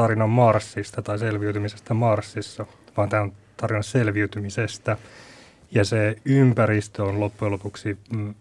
[0.00, 2.66] tarina Marsista tai selviytymisestä Marsissa,
[2.96, 4.96] vaan tämä on tarina selviytymisestä.
[5.70, 8.34] Ja se ympäristö on loppujen lopuksi mm,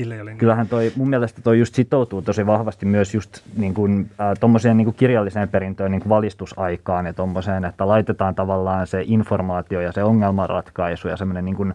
[0.00, 0.38] ei ole niin...
[0.38, 4.84] Kyllähän toi, mun mielestä toi just sitoutuu tosi vahvasti myös just niin kuin, äh, niin
[4.84, 10.04] kuin kirjalliseen perintöön niin kuin valistusaikaan ja tommoseen, että laitetaan tavallaan se informaatio ja se
[10.04, 11.74] ongelmanratkaisu ja semmoinen niin kuin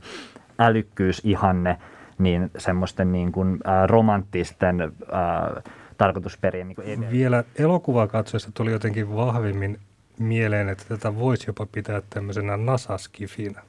[0.59, 1.77] älykkyysihanne
[2.18, 9.16] niin semmoisten niin kuin, äh, romanttisten äh, tarkoitusperien niin kuin Vielä elokuvaa katsoessa tuli jotenkin
[9.16, 9.80] vahvimmin
[10.20, 13.62] mieleen, että tätä voisi jopa pitää tämmöisenä nasaskifinä.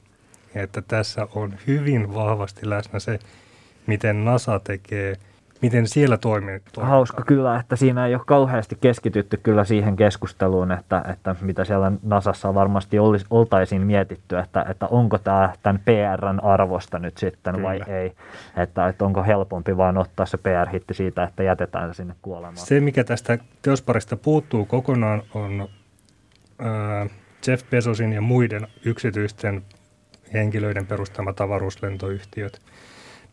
[0.55, 3.19] Että tässä on hyvin vahvasti läsnä se
[3.86, 5.16] miten NASA tekee,
[5.62, 6.60] miten siellä toimii.
[6.80, 11.92] Hauska kyllä, että siinä ei ole kauheasti keskitytty kyllä siihen keskusteluun, että, että mitä siellä
[12.02, 17.68] NASassa varmasti olisi, oltaisiin mietitty, että, että onko tämä tämän PRn arvosta nyt sitten kyllä.
[17.68, 18.12] vai ei.
[18.56, 22.56] Että, että onko helpompi vaan ottaa se PR-hitti siitä, että jätetään se sinne kuolemaan.
[22.56, 25.68] Se, mikä tästä teosparista puuttuu kokonaan, on
[26.60, 27.10] äh,
[27.46, 29.62] Jeff Bezosin ja muiden yksityisten
[30.33, 32.60] henkilöiden perustama avaruuslentoyhtiöt–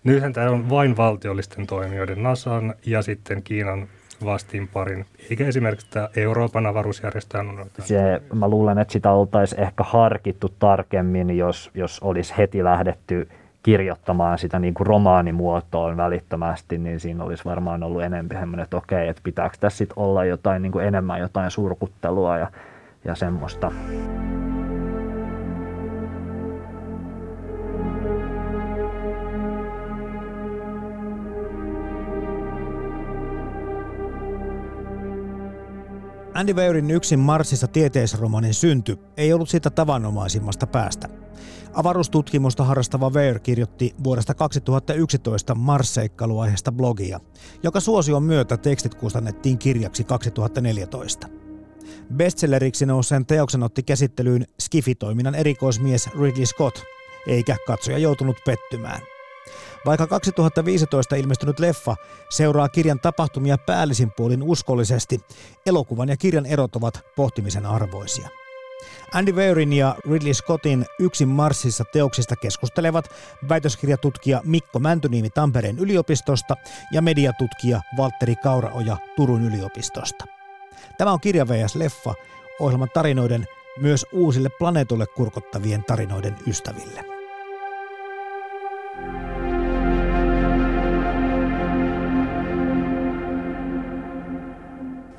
[0.04, 3.88] Nythän tämä on vain valtiollisten toimijoiden NASAn ja sitten Kiinan
[4.26, 7.38] vastiinparin, eikä esimerkiksi tämä Euroopan avaruusjärjestö
[7.80, 13.30] Se, mä luulen, että sitä oltaisiin ehkä harkittu tarkemmin, jos, jos olisi heti lähdetty
[13.64, 19.08] kirjoittamaan sitä niin kuin romaanimuotoon välittömästi, niin siinä olisi varmaan ollut enemmän semmoinen, että okei,
[19.08, 22.48] että pitääkö tässä sitten olla jotain niin kuin enemmän jotain surkuttelua ja,
[23.06, 23.72] ja semmoista.
[36.40, 41.08] Andy Weirin yksin Marsissa tieteisromanin synty ei ollut siitä tavanomaisimmasta päästä.
[41.74, 47.20] Avaruustutkimusta harrastava Weir kirjoitti vuodesta 2011 Mars-seikkailuaiheesta blogia,
[47.64, 51.28] joka suosion myötä tekstit kustannettiin kirjaksi 2014.
[52.16, 56.80] Bestselleriksi nouseen teoksen otti käsittelyyn Skifi-toiminnan erikoismies Ridley Scott,
[57.28, 59.02] eikä katsoja joutunut pettymään–
[59.86, 61.96] vaikka 2015 ilmestynyt leffa
[62.30, 65.22] seuraa kirjan tapahtumia päällisin puolin uskollisesti,
[65.66, 68.30] elokuvan ja kirjan erot ovat pohtimisen arvoisia.
[69.14, 73.10] Andy Weirin ja Ridley Scottin Yksin Marsissa teoksista keskustelevat
[73.50, 76.56] väitöskirjatutkija Mikko Mäntyniemi Tampereen yliopistosta
[76.92, 80.26] ja mediatutkija Valtteri Kauraoja Turun yliopistosta.
[80.98, 82.14] Tämä on Kirja VS Leffa,
[82.60, 83.48] ohjelman tarinoiden
[83.78, 87.19] myös uusille planeetoille kurkottavien tarinoiden ystäville.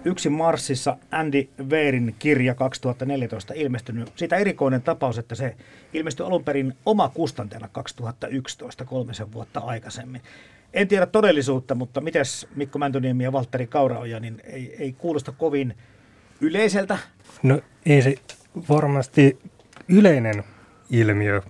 [0.05, 4.12] Yksin Marsissa Andy Weirin kirja 2014 ilmestynyt.
[4.16, 5.56] Siitä erikoinen tapaus, että se
[5.93, 10.22] ilmestyi alun perin oma kustanteella 2011, kolmisen vuotta aikaisemmin.
[10.72, 15.75] En tiedä todellisuutta, mutta mites Mikko Mäntyniemi ja Valtteri Kauraoja, niin ei, ei kuulosta kovin
[16.41, 16.99] yleiseltä?
[17.43, 18.15] No ei se
[18.69, 19.39] varmasti
[19.89, 20.44] yleinen
[20.91, 21.43] ilmiö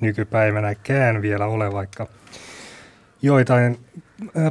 [0.00, 2.06] nykypäivänäkään vielä ole, vaikka
[3.22, 3.78] joitain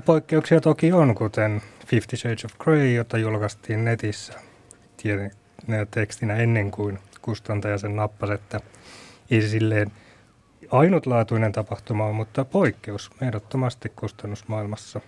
[0.06, 4.34] poikkeuksia toki on, kuten Fifty Shades of Grey, jota julkaistiin netissä
[5.92, 8.60] tekstinä ennen kuin kustantaja sen nappasi, että
[9.32, 9.92] ei silleen
[10.72, 15.02] ainutlaatuinen tapahtuma on, mutta poikkeus ehdottomasti kustannusmaailmassa.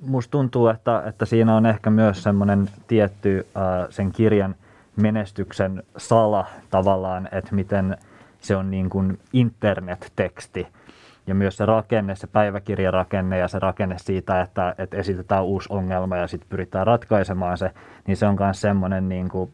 [0.00, 4.54] Musta tuntuu, että, että siinä on ehkä myös semmoinen tietty äh, sen kirjan
[4.96, 7.96] menestyksen sala tavallaan, että miten
[8.40, 10.66] se on niin kuin internet-teksti–
[11.28, 16.16] ja myös se rakenne, se päiväkirjarakenne ja se rakenne siitä, että, että esitetään uusi ongelma
[16.16, 17.70] ja sitten pyritään ratkaisemaan se,
[18.06, 19.50] niin se on myös semmoinen, niin kuin,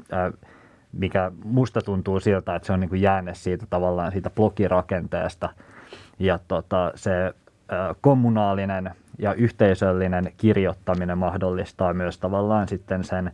[0.93, 5.49] mikä musta tuntuu siltä, että se on niin kuin jäänne siitä tavallaan siitä blogirakenteesta.
[6.19, 7.34] Ja tota, se
[8.00, 13.31] kommunaalinen ja yhteisöllinen kirjoittaminen mahdollistaa myös tavallaan sitten sen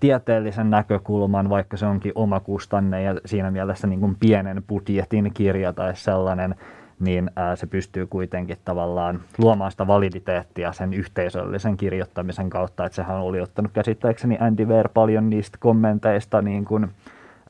[0.00, 5.72] tieteellisen näkökulman, vaikka se onkin oma kustanne ja siinä mielessä niin kuin pienen budjetin kirja
[5.72, 6.54] tai sellainen,
[7.00, 13.40] niin se pystyy kuitenkin tavallaan luomaan sitä validiteettia sen yhteisöllisen kirjoittamisen kautta, että sehän oli
[13.40, 16.88] ottanut käsittääkseni Andy Weir paljon niistä kommenteista niin kuin,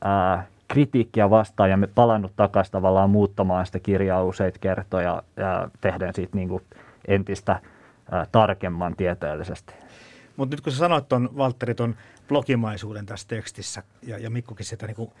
[0.03, 6.13] ää, kritiikkiä vastaan ja me palannut takaisin tavallaan muuttamaan sitä kirjaa useita kertoja ja tehden
[6.13, 6.63] siitä niin kuin
[7.07, 7.59] entistä
[8.11, 9.73] ää, tarkemman tieteellisesti.
[10.37, 11.95] Mutta nyt kun sä sanoit tuon Valtteri ton
[12.27, 15.11] blogimaisuuden tässä tekstissä ja, ja Mikkokin sitä niin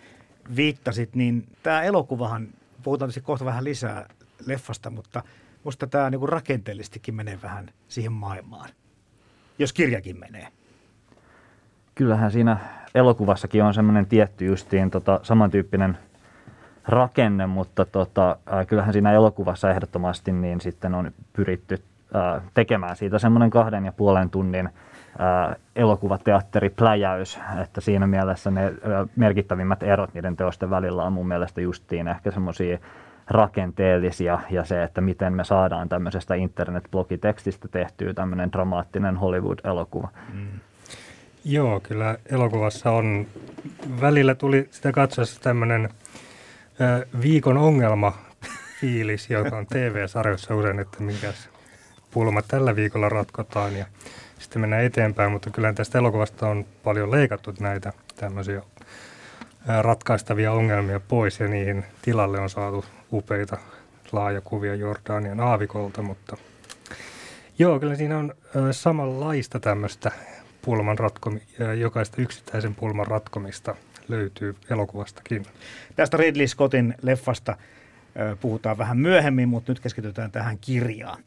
[0.55, 2.47] viittasit, niin tämä elokuvahan,
[2.83, 4.09] puhutaan kohta vähän lisää
[4.45, 5.23] leffasta, mutta
[5.63, 8.69] musta tämä niin rakenteellistikin menee vähän siihen maailmaan,
[9.59, 10.47] jos kirjakin menee.
[11.95, 12.57] Kyllähän siinä
[12.95, 15.97] elokuvassakin on semmoinen tietty justiin tota, samantyyppinen
[16.87, 21.83] rakenne, mutta tota, äh, kyllähän siinä elokuvassa ehdottomasti niin sitten on pyritty
[22.15, 28.73] äh, tekemään siitä semmoinen kahden ja puolen tunnin äh, elokuvateatteripläjäys, että siinä mielessä ne äh,
[29.15, 32.77] merkittävimmät erot niiden teosten välillä on mun mielestä justiin ehkä semmoisia
[33.29, 40.09] rakenteellisia ja se, että miten me saadaan tämmöisestä internet-blogitekstistä tehtyä tämmöinen dramaattinen Hollywood-elokuva.
[40.33, 40.47] Mm.
[41.45, 43.27] Joo, kyllä elokuvassa on,
[44.01, 45.89] välillä tuli sitä katsoessa tämmöinen
[47.21, 48.17] viikon ongelma
[48.81, 51.33] fiilis, joka on TV-sarjoissa usein, että minkä
[52.11, 53.85] pulma tällä viikolla ratkotaan ja
[54.39, 58.61] sitten mennään eteenpäin, mutta kyllä tästä elokuvasta on paljon leikattu näitä tämmöisiä
[59.81, 63.57] ratkaistavia ongelmia pois ja niihin tilalle on saatu upeita
[64.11, 66.37] laajakuvia Jordanian aavikolta, mutta
[67.59, 68.33] joo, kyllä siinä on
[68.71, 70.11] samanlaista tämmöistä
[70.61, 71.41] pulman ratkomi,
[71.79, 73.75] jokaista yksittäisen pulman ratkomista
[74.07, 75.45] löytyy elokuvastakin.
[75.95, 77.57] Tästä Ridley Scottin leffasta
[78.41, 81.23] puhutaan vähän myöhemmin, mutta nyt keskitytään tähän kirjaan.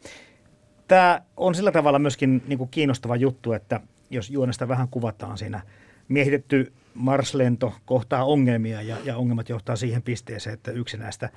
[0.88, 3.81] Tämä on sillä tavalla myöskin niin kuin kiinnostava juttu, että
[4.11, 5.61] jos juonesta vähän kuvataan siinä,
[6.08, 11.28] miehitetty Mars-lento kohtaa ongelmia ja, ja ongelmat johtaa siihen pisteeseen, että yksi näistä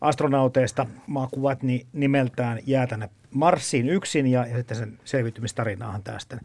[0.00, 6.38] astronauteista maakuvat niin nimeltään jää tänne Marsiin yksin ja, ja sitten sen selviytymistarinaahan tästä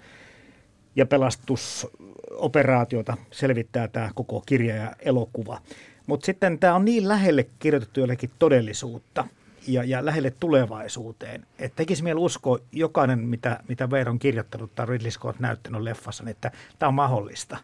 [0.96, 5.62] ja pelastusoperaatiota selvittää tämä koko kirja ja elokuva.
[6.08, 9.28] Mutta sitten tämä on niin lähelle kirjoitettu jollekin todellisuutta
[9.68, 14.86] ja, ja lähelle tulevaisuuteen, että tekisi mieli uskoa jokainen, mitä, mitä Veer on kirjoittanut tai
[14.86, 17.58] Ridley Scott näyttänyt leffassa, niin että tämä on mahdollista.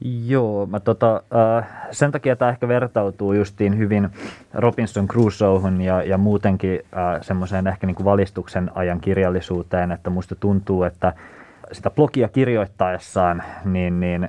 [0.00, 1.22] Joo, mä tota,
[1.58, 4.08] äh, sen takia tämä ehkä vertautuu justiin hyvin
[4.54, 10.34] Robinson Crusoehun ja, ja muutenkin äh, semmoiseen ehkä niin kuin valistuksen ajan kirjallisuuteen, että musta
[10.34, 11.12] tuntuu, että
[11.72, 14.28] sitä blogia kirjoittaessaan, niin, niin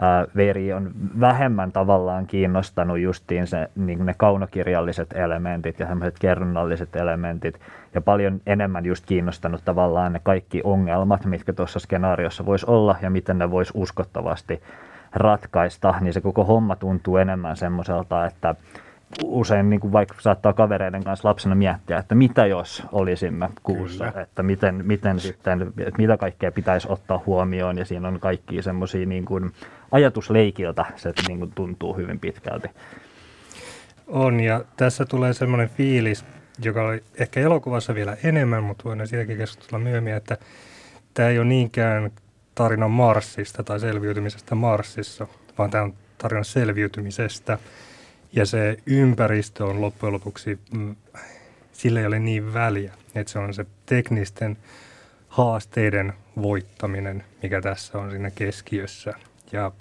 [0.00, 0.90] ää, Veri on
[1.20, 7.60] vähemmän tavallaan kiinnostanut justiin se, niin ne kaunokirjalliset elementit ja semmoiset kerronnalliset elementit,
[7.94, 13.10] ja paljon enemmän just kiinnostanut tavallaan ne kaikki ongelmat, mitkä tuossa skenaariossa voisi olla, ja
[13.10, 14.62] miten ne voisi uskottavasti
[15.14, 18.54] ratkaista, niin se koko homma tuntuu enemmän semmoiselta, että
[19.24, 24.22] usein niin kuin vaikka saattaa kavereiden kanssa lapsena miettiä, että mitä jos olisimme kuussa, Kyllä.
[24.22, 29.06] että miten, miten sitten, että mitä kaikkea pitäisi ottaa huomioon ja siinä on kaikki semmoisia
[29.06, 29.50] niin kuin
[29.92, 32.68] ajatusleikiltä se niin kuin tuntuu hyvin pitkälti.
[34.06, 36.24] On ja tässä tulee semmoinen fiilis,
[36.64, 40.36] joka oli ehkä elokuvassa vielä enemmän, mutta voidaan siitäkin keskustella myöhemmin, että
[41.14, 42.10] tämä ei ole niinkään
[42.54, 45.26] tarina Marsista tai selviytymisestä Marsissa,
[45.58, 47.58] vaan tämä on tarina selviytymisestä–
[48.36, 50.96] ja se ympäristö on loppujen lopuksi, mm,
[51.72, 54.56] sillä ei ole niin väliä, että se on se teknisten
[55.28, 56.12] haasteiden
[56.42, 59.14] voittaminen, mikä tässä on siinä keskiössä.
[59.52, 59.72] Ja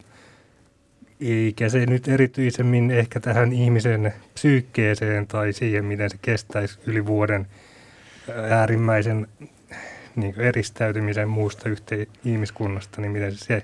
[1.21, 7.47] eikä se nyt erityisemmin ehkä tähän ihmisen psyykkeeseen tai siihen, miten se kestäisi yli vuoden
[8.49, 9.27] äärimmäisen
[10.15, 13.63] niin eristäytymisen muusta yhteen ihmiskunnasta, niin miten se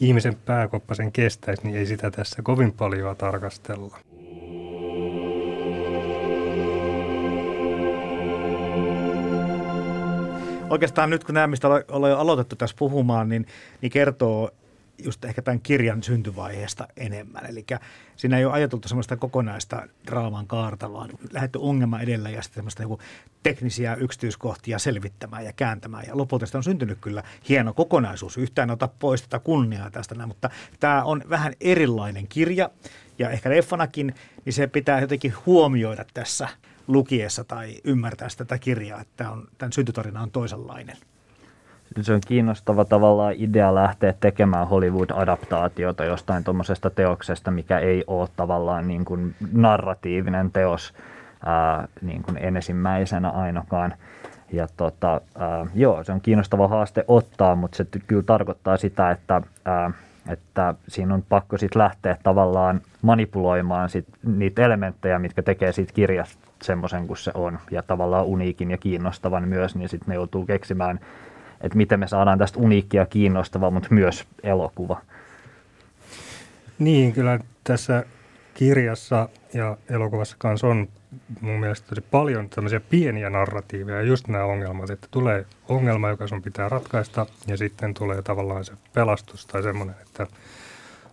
[0.00, 3.98] ihmisen pääkoppa sen kestäisi, niin ei sitä tässä kovin paljon tarkastella.
[10.70, 13.46] oikeastaan nyt kun nämä, mistä ollaan jo aloitettu tässä puhumaan, niin,
[13.82, 14.50] niin kertoo
[15.04, 17.46] just ehkä tämän kirjan syntyvaiheesta enemmän.
[17.46, 17.66] Eli
[18.16, 22.84] siinä ei ole ajateltu semmoista kokonaista draaman kaarta, vaan lähdetty ongelma edellä ja sitten semmoista
[22.84, 22.98] niin
[23.42, 26.04] teknisiä yksityiskohtia selvittämään ja kääntämään.
[26.06, 28.36] Ja lopulta on syntynyt kyllä hieno kokonaisuus.
[28.36, 30.50] Yhtään ota pois tätä kunniaa tästä näin, mutta
[30.80, 32.70] tämä on vähän erilainen kirja
[33.18, 36.48] ja ehkä leffanakin, niin se pitää jotenkin huomioida tässä
[36.86, 40.96] lukiessa tai ymmärtää tätä kirjaa, että on, tämän syntytarina on toisenlainen.
[42.00, 48.88] Se on kiinnostava tavallaan idea lähteä tekemään Hollywood-adaptaatiota jostain tuommoisesta teoksesta, mikä ei ole tavallaan
[48.88, 50.94] niin kuin narratiivinen teos
[51.46, 53.94] ää, niin kuin ensimmäisenä ainakaan.
[54.52, 59.42] Ja tota, ää, joo, se on kiinnostava haaste ottaa, mutta se kyllä tarkoittaa sitä, että,
[59.64, 59.90] ää,
[60.28, 66.46] että siinä on pakko sitten lähteä tavallaan manipuloimaan sit niitä elementtejä, mitkä tekee siitä kirjasta
[66.62, 71.00] semmoisen kuin se on ja tavallaan uniikin ja kiinnostavan myös, niin sitten ne joutuu keksimään,
[71.66, 75.00] että miten me saadaan tästä uniikkia kiinnostavaa, mutta myös elokuva.
[76.78, 78.04] Niin, kyllä tässä
[78.54, 80.88] kirjassa ja elokuvassa kanssa on
[81.40, 86.42] mun mielestä tosi paljon tämmöisiä pieniä narratiiveja, just nämä ongelmat, että tulee ongelma, joka sun
[86.42, 90.26] pitää ratkaista, ja sitten tulee tavallaan se pelastus tai semmoinen, että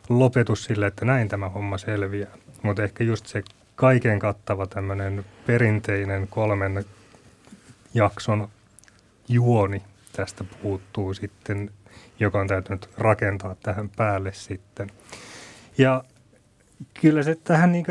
[0.10, 2.32] lopetus sille, että näin tämä homma selviää.
[2.62, 3.44] Mutta ehkä just se
[3.76, 6.86] kaiken kattava tämmöinen perinteinen kolmen
[7.94, 8.48] jakson
[9.28, 9.82] juoni
[10.16, 11.70] tästä puuttuu sitten,
[12.20, 14.90] joka on täytynyt rakentaa tähän päälle sitten.
[15.78, 16.04] Ja
[17.02, 17.86] kyllä se tähän niin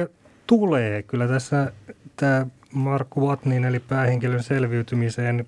[0.46, 1.02] tulee.
[1.02, 1.72] Kyllä tässä
[2.16, 5.46] tämä Mark Watnin eli päähenkilön selviytymiseen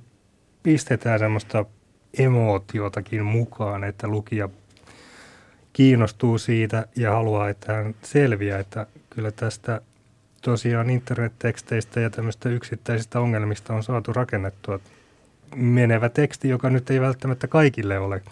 [0.62, 1.64] pistetään semmoista
[2.18, 4.48] emootiotakin mukaan, että lukija
[5.72, 9.80] kiinnostuu siitä ja haluaa, että hän selviää, että kyllä tästä
[10.42, 14.80] tosiaan internetteksteistä ja tämmöistä yksittäisistä ongelmista on saatu rakennettua
[15.54, 18.22] menevä teksti, joka nyt ei välttämättä kaikille ole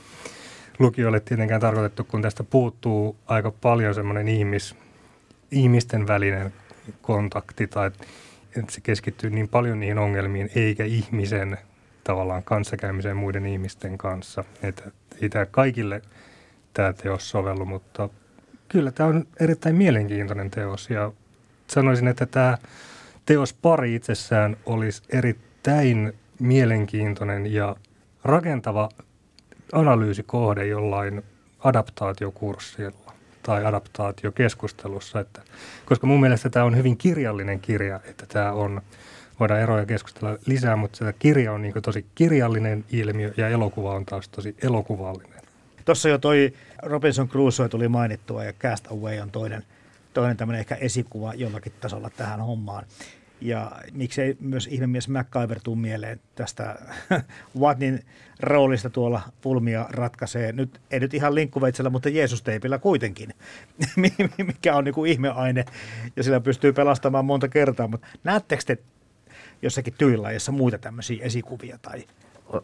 [0.78, 4.74] lukijoille tietenkään tarkoitettu, kun tästä puuttuu aika paljon semmoinen ihmis,
[5.50, 6.52] ihmisten välinen
[7.02, 7.90] kontakti tai
[8.56, 11.58] että se keskittyy niin paljon niihin ongelmiin, eikä ihmisen
[12.04, 14.44] tavallaan kanssakäymiseen muiden ihmisten kanssa.
[14.62, 14.90] Että
[15.22, 16.02] ei tämä kaikille
[16.74, 18.08] tämä teos sovellu, mutta
[18.68, 21.12] kyllä tämä on erittäin mielenkiintoinen teos ja
[21.66, 22.58] sanoisin, että tämä
[23.26, 26.12] teos pari itsessään olisi erittäin
[26.42, 27.76] mielenkiintoinen ja
[28.24, 28.88] rakentava
[29.72, 31.22] analyysikohde jollain
[31.58, 35.42] adaptaatiokurssilla tai adaptaatiokeskustelussa, että,
[35.84, 38.82] koska mun mielestä tämä on hyvin kirjallinen kirja, että tämä on,
[39.40, 44.06] voidaan eroja keskustella lisää, mutta tämä kirja on niin tosi kirjallinen ilmiö ja elokuva on
[44.06, 45.42] taas tosi elokuvallinen.
[45.84, 49.62] Tuossa jo toi Robinson Crusoe tuli mainittua ja Cast Away on toinen,
[50.14, 52.84] toinen tämmöinen ehkä esikuva jollakin tasolla tähän hommaan.
[53.42, 56.76] Ja miksei myös ihmemies MacGyver tuu mieleen tästä
[57.60, 58.00] Watnin
[58.40, 60.52] roolista tuolla pulmia ratkaisee.
[60.52, 63.30] Nyt, ei nyt ihan linkkuveitsellä, mutta Jeesus-teipillä kuitenkin,
[64.46, 65.64] mikä on niin kuin ihmeaine
[66.16, 67.88] ja sillä pystyy pelastamaan monta kertaa.
[67.88, 68.78] Mutta näettekö te
[69.62, 72.04] jossakin tyylilajissa muita tämmöisiä esikuvia tai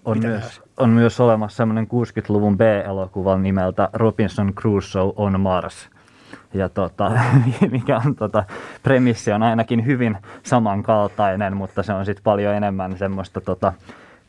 [0.05, 5.89] on myös, on myös olemassa semmoinen 60-luvun B-elokuva nimeltä Robinson Crusoe on Mars–
[6.55, 7.13] ja tota,
[7.71, 8.45] mikä on tota,
[8.83, 13.73] premissi on ainakin hyvin samankaltainen, mutta se on sitten paljon enemmän semmoista tota,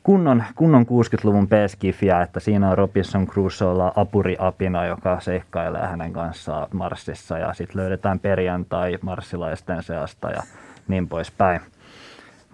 [0.04, 7.38] kunnon, kunnon 60-luvun peskifiä, että siinä on Robinson Crusoella apuriapina, joka seikkailee hänen kanssaan Marsissa
[7.38, 10.44] ja sitten löydetään perjantai marssilaisten seasta ja
[10.88, 11.62] niin poispäin.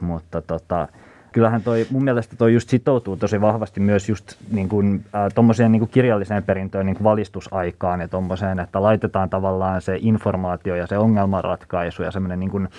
[0.02, 0.88] Mutta tota,
[1.36, 5.80] kyllähän toi, mun mielestä toi just sitoutuu tosi vahvasti myös just niin kuin, äh, niin
[5.80, 10.98] kuin kirjalliseen perintöön niin kuin valistusaikaan ja tommoseen, että laitetaan tavallaan se informaatio ja se
[10.98, 12.70] ongelmanratkaisu ja semmoinen niin kuin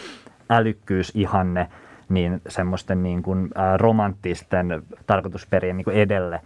[0.50, 1.68] älykkyysihanne
[2.08, 6.40] niin semmoisten niin kuin, ää, romanttisten tarkoitusperien niin kuin edelle.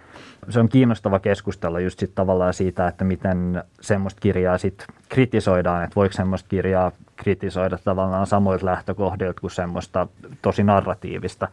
[0.48, 5.96] Se on kiinnostava keskustella just sit tavallaan siitä, että miten semmoista kirjaa sit kritisoidaan, että
[5.96, 10.06] voiko semmoista kirjaa kritisoida tavallaan samoilta lähtökohdilta kuin semmoista
[10.42, 11.48] tosi narratiivista.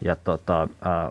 [0.00, 0.68] Ja tota, äh,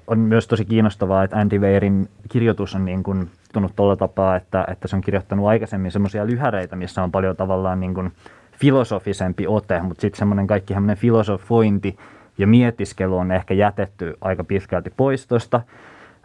[0.08, 4.66] on myös tosi kiinnostavaa, että Andy Weirin kirjoitus on niin kuin tullut tuolla tapaa, että,
[4.72, 8.12] että se on kirjoittanut aikaisemmin semmoisia lyhäreitä, missä on paljon tavallaan niin kuin
[8.60, 11.98] filosofisempi ote, mutta sitten semmoinen kaikki filosofointi
[12.38, 15.62] ja mietiskelu on ehkä jätetty aika pitkälti pois tuosta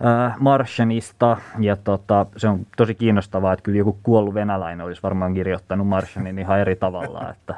[0.07, 5.35] äh, Martianista, ja tota, se on tosi kiinnostavaa, että kyllä joku kuollut venäläinen olisi varmaan
[5.35, 7.31] kirjoittanut Martianin ihan eri tavalla.
[7.31, 7.54] Että.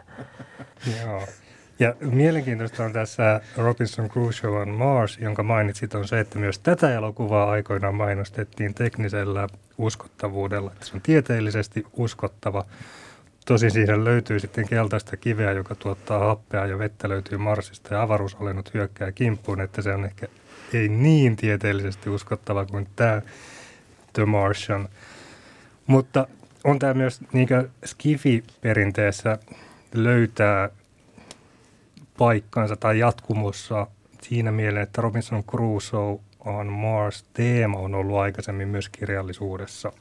[1.02, 1.22] Joo.
[1.78, 6.94] Ja mielenkiintoista on tässä Robinson Crusoe on Mars, jonka mainitsit, on se, että myös tätä
[6.94, 10.72] elokuvaa aikoinaan mainostettiin teknisellä uskottavuudella.
[10.72, 12.64] Että se on tieteellisesti uskottava.
[13.46, 18.74] Tosin siihen löytyy sitten keltaista kiveä, joka tuottaa happea ja vettä löytyy Marsista ja avaruusolennot
[18.74, 20.26] hyökkää kimppuun, että se on ehkä
[20.72, 23.22] ei niin tieteellisesti uskottava kuin tämä
[24.12, 24.88] The Martian.
[25.86, 26.26] Mutta
[26.64, 27.48] on tämä myös niin
[27.84, 29.38] Skifi-perinteessä
[29.94, 30.70] löytää
[32.18, 33.86] paikkansa tai jatkumossa
[34.22, 39.92] siinä mielessä, että Robinson Crusoe on Mars-teema on ollut aikaisemmin myös kirjallisuudessa.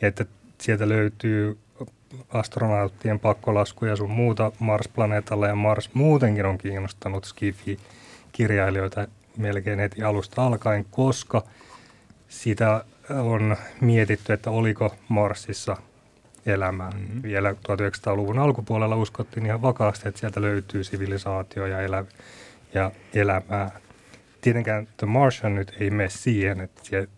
[0.00, 0.24] Ja että
[0.60, 1.58] sieltä löytyy
[2.32, 10.86] astronauttien pakkolaskuja sun muuta Mars-planeetalla ja Mars muutenkin on kiinnostanut Skifi-kirjailijoita melkein heti alusta alkaen,
[10.90, 11.42] koska
[12.28, 15.76] sitä on mietitty, että oliko Marsissa
[16.46, 16.90] elämää.
[16.90, 17.22] Mm-hmm.
[17.22, 22.04] Vielä 1900-luvun alkupuolella uskottiin ihan vakaasti, että sieltä löytyy sivilisaatio ja, elä,
[22.74, 23.70] ja elämää.
[24.40, 27.08] Tietenkään The Martian nyt ei mene siihen, että se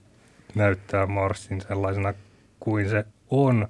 [0.55, 2.15] näyttää Marsin sellaisena
[2.61, 3.69] kuin se on,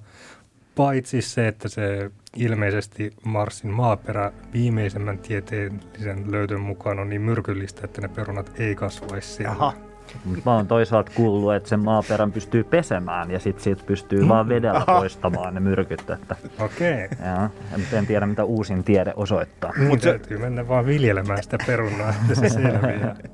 [0.75, 8.01] paitsi se, että se ilmeisesti Marsin maaperä viimeisemmän tieteellisen löytön mukaan on niin myrkyllistä, että
[8.01, 9.53] ne perunat ei kasvaisi siellä.
[9.53, 9.88] Aha.
[10.45, 14.83] Mä oon toisaalta kuullut, että sen maaperän pystyy pesemään ja sitten siitä pystyy vaan vedellä
[14.99, 16.11] poistamaan ne myrkyt.
[16.11, 17.05] Että, Okei.
[17.05, 17.27] Okay.
[17.27, 17.51] ja,
[17.93, 19.73] en tiedä, mitä uusin tiede osoittaa.
[19.77, 23.17] Niin Mut täytyy mennä vaan viljelemään sitä perunaa, että se selviää.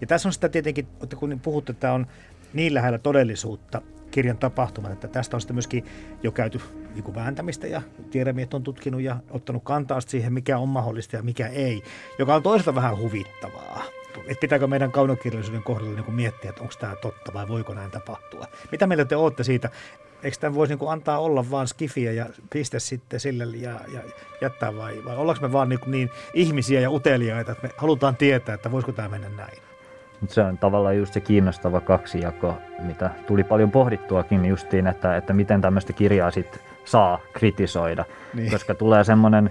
[0.00, 2.06] Ja tässä on sitä tietenkin, että kun puhutte, että on
[2.52, 5.84] niin lähellä todellisuutta, kirjan tapahtumat, että tästä on sitten myöskin
[6.22, 6.60] jo käyty
[6.94, 11.46] niin vääntämistä ja tiedemiehet on tutkinut ja ottanut kantaa siihen, mikä on mahdollista ja mikä
[11.46, 11.82] ei,
[12.18, 13.82] joka on toisaalta vähän huvittavaa.
[14.26, 17.90] Että pitääkö meidän kaunokirjallisuuden kohdalla niin kuin miettiä, että onko tämä totta vai voiko näin
[17.90, 18.46] tapahtua.
[18.72, 19.70] Mitä mieltä te olette siitä?
[20.22, 24.00] Eikö tämän voisi niin kuin antaa olla vaan skifiä ja piste sitten sille ja, ja
[24.40, 28.54] jättää vai, vai ollaanko me vaan niin, niin ihmisiä ja uteliaita, että me halutaan tietää,
[28.54, 29.58] että voisiko tämä mennä näin?
[30.28, 35.60] Se on tavallaan just se kiinnostava kaksijako, mitä tuli paljon pohdittuakin justiin, että, että miten
[35.60, 38.04] tämmöistä kirjaa sit saa kritisoida.
[38.34, 38.50] Niin.
[38.50, 39.50] Koska tulee semmoinen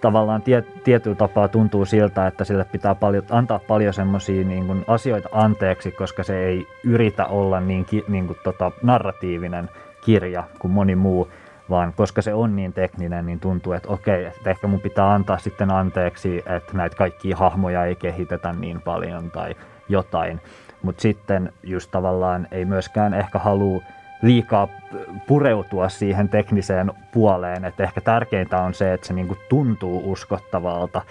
[0.00, 5.28] tavallaan tie, tietyllä tapaa tuntuu siltä, että sille pitää paljon, antaa paljon semmoisia niin asioita
[5.32, 9.70] anteeksi, koska se ei yritä olla niin, niin kuin, tota, narratiivinen
[10.04, 11.28] kirja kuin moni muu,
[11.70, 15.38] vaan koska se on niin tekninen, niin tuntuu, että okei, että ehkä mun pitää antaa
[15.38, 19.54] sitten anteeksi, että näitä kaikkia hahmoja ei kehitetä niin paljon tai
[19.88, 20.40] jotain.
[20.82, 23.82] Mutta sitten just tavallaan ei myöskään ehkä halua
[24.22, 24.68] liikaa
[25.26, 31.02] pureutua siihen tekniseen puoleen, että ehkä tärkeintä on se, että se niinku tuntuu uskottavalta,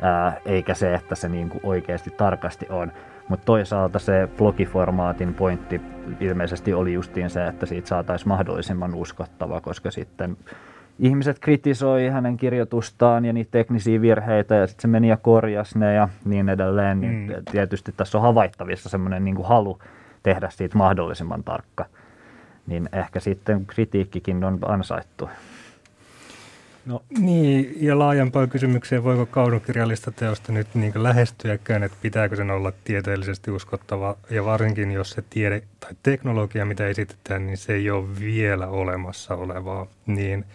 [0.00, 2.92] ää, eikä se, että se niinku oikeasti tarkasti on.
[3.28, 5.80] Mutta toisaalta se blogiformaatin pointti
[6.20, 10.36] ilmeisesti oli justiin se, että siitä saataisiin mahdollisimman uskottava, koska sitten
[10.98, 15.94] ihmiset kritisoi hänen kirjoitustaan ja niitä teknisiä virheitä ja sitten se meni ja korjasi ne
[15.94, 17.00] ja niin edelleen.
[17.00, 17.44] Niin mm.
[17.50, 19.78] Tietysti tässä on havaittavissa semmoinen niin halu
[20.22, 21.86] tehdä siitä mahdollisimman tarkka.
[22.66, 25.28] Niin ehkä sitten kritiikkikin on ansaittu.
[26.86, 27.02] No.
[27.18, 33.50] Niin, ja laajempaan kysymykseen, voiko kaunokirjallista teosta nyt niin lähestyäkään, että pitääkö sen olla tieteellisesti
[33.50, 38.66] uskottava, ja varsinkin jos se tiede tai teknologia, mitä esitetään, niin se ei ole vielä
[38.66, 40.44] olemassa olevaa, niin–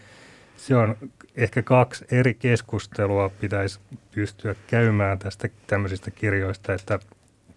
[0.57, 0.97] se on
[1.35, 3.79] ehkä kaksi eri keskustelua pitäisi
[4.11, 6.99] pystyä käymään tästä tämmöisistä kirjoista, että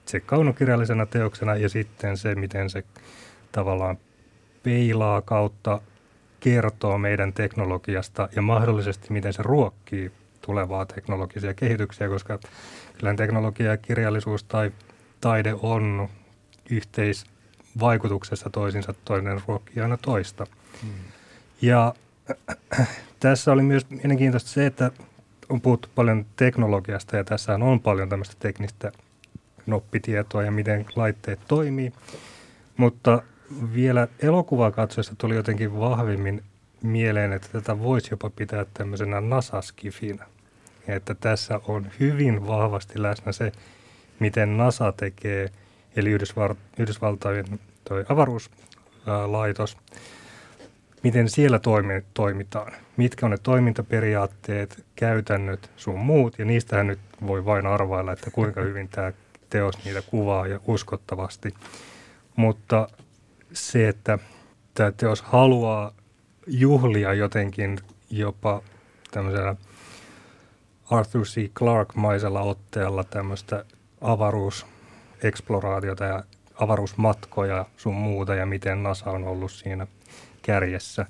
[0.07, 2.85] se kaunokirjallisena teoksena ja sitten se, miten se
[3.53, 3.99] tavallaan
[4.63, 5.81] peilaa kautta
[6.41, 12.39] kertoo meidän teknologiasta ja mahdollisesti miten se ruokkii tulevaa teknologisia kehityksiä, koska
[12.99, 14.73] kyllä teknologia ja kirjallisuus tai
[15.21, 16.09] taide on
[16.71, 20.47] yhteisvaikutuksessa toisinsa, toinen ruokkii aina toista.
[20.83, 20.91] Hmm.
[21.63, 21.95] Ja
[23.21, 24.91] tässä oli myös mielenkiintoista se, että
[25.49, 28.93] on puhuttu paljon teknologiasta ja tässä on paljon tämmöistä teknistä
[29.67, 31.93] noppitietoa ja miten laitteet toimii.
[32.77, 33.23] Mutta
[33.75, 36.43] vielä elokuvakatsoessa tuli jotenkin vahvimmin
[36.83, 40.27] mieleen, että tätä voisi jopa pitää tämmöisenä NASA-skifinä.
[40.89, 43.53] Että tässä on hyvin vahvasti läsnä se,
[44.19, 45.49] miten NASA tekee,
[45.97, 46.11] eli
[46.79, 49.77] Yhdysvaltain toi avaruuslaitos,
[51.03, 57.45] miten siellä toimi, toimitaan, mitkä on ne toimintaperiaatteet, käytännöt, sun muut, ja niistähän nyt voi
[57.45, 59.13] vain arvailla, että kuinka hyvin tämä
[59.51, 61.55] teos niitä kuvaa ja uskottavasti.
[62.37, 62.89] Mutta
[63.53, 64.19] se, että
[64.75, 65.93] tämä teos haluaa
[66.47, 67.79] juhlia jotenkin
[68.11, 68.63] jopa
[69.11, 69.57] tämmöisellä
[70.91, 71.51] Arthur C.
[71.55, 73.65] Clarke-maisella otteella tämmöistä
[74.01, 79.87] avaruuseksploraatiota ja avaruusmatkoja sun muuta ja miten NASA on ollut siinä–
[80.43, 81.07] kärjessä.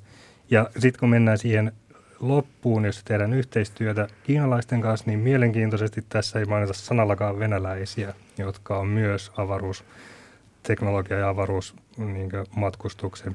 [0.51, 1.73] Ja sitten kun mennään siihen
[2.21, 8.87] loppuun, jos tehdään yhteistyötä kiinalaisten kanssa, niin mielenkiintoisesti tässä ei mainita sanallakaan venäläisiä, jotka on
[8.87, 12.31] myös avaruusteknologia ja avaruusmatkustuksen niin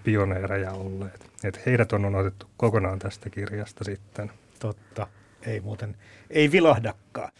[0.03, 1.31] pioneereja olleet.
[1.43, 4.31] Et heidät on otettu kokonaan tästä kirjasta sitten.
[4.59, 5.07] Totta,
[5.45, 5.95] ei muuten,
[6.29, 7.31] ei vilahdakaan.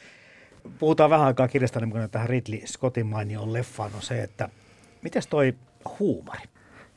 [0.79, 4.49] Puhutaan vähän aikaa kirjasta, niin tähän Ridley Scottin mainioon leffaan on se, että
[5.01, 5.53] miten toi
[5.99, 6.41] huumori?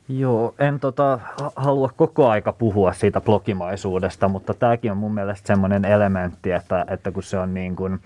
[0.09, 1.19] Joo, en tota,
[1.55, 7.11] halua koko aika puhua siitä blogimaisuudesta, mutta tämäkin on mun mielestä semmoinen elementti, että, että
[7.11, 7.99] kun se on niin kuin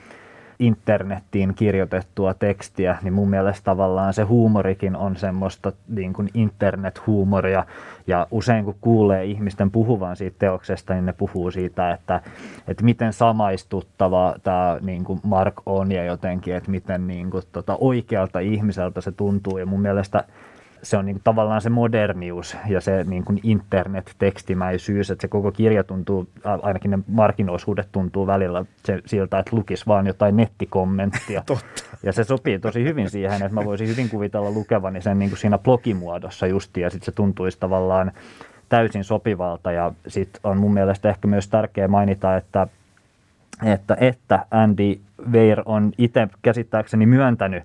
[0.59, 7.65] internettiin kirjoitettua tekstiä, niin mun mielestä tavallaan se huumorikin on semmoista niin kuin internethuumoria.
[8.07, 12.21] Ja usein kun kuulee ihmisten puhuvan siitä teoksesta, niin ne puhuu siitä, että,
[12.67, 17.77] että miten samaistuttava tämä niin kuin Mark on ja jotenkin, että miten niin kuin, tota,
[17.79, 19.57] oikealta ihmiseltä se tuntuu.
[19.57, 20.23] Ja mun mielestä
[20.83, 25.51] se on niin kuin tavallaan se modernius ja se niin kuin internet-tekstimäisyys, että se koko
[25.51, 26.29] kirja tuntuu,
[26.61, 31.43] ainakin ne markkinoisuudet tuntuu välillä se, siltä, että lukisi vaan jotain nettikommenttia.
[31.47, 31.83] Totta.
[32.03, 35.39] Ja se sopii tosi hyvin siihen, että mä voisin hyvin kuvitella lukevani sen niin kuin
[35.39, 38.11] siinä blogimuodossa justi ja sitten se tuntuisi tavallaan
[38.69, 42.67] täysin sopivalta ja sitten on mun mielestä ehkä myös tärkeää mainita, että
[43.63, 44.99] että, että Andy
[45.31, 47.63] Weir on itse käsittääkseni myöntänyt,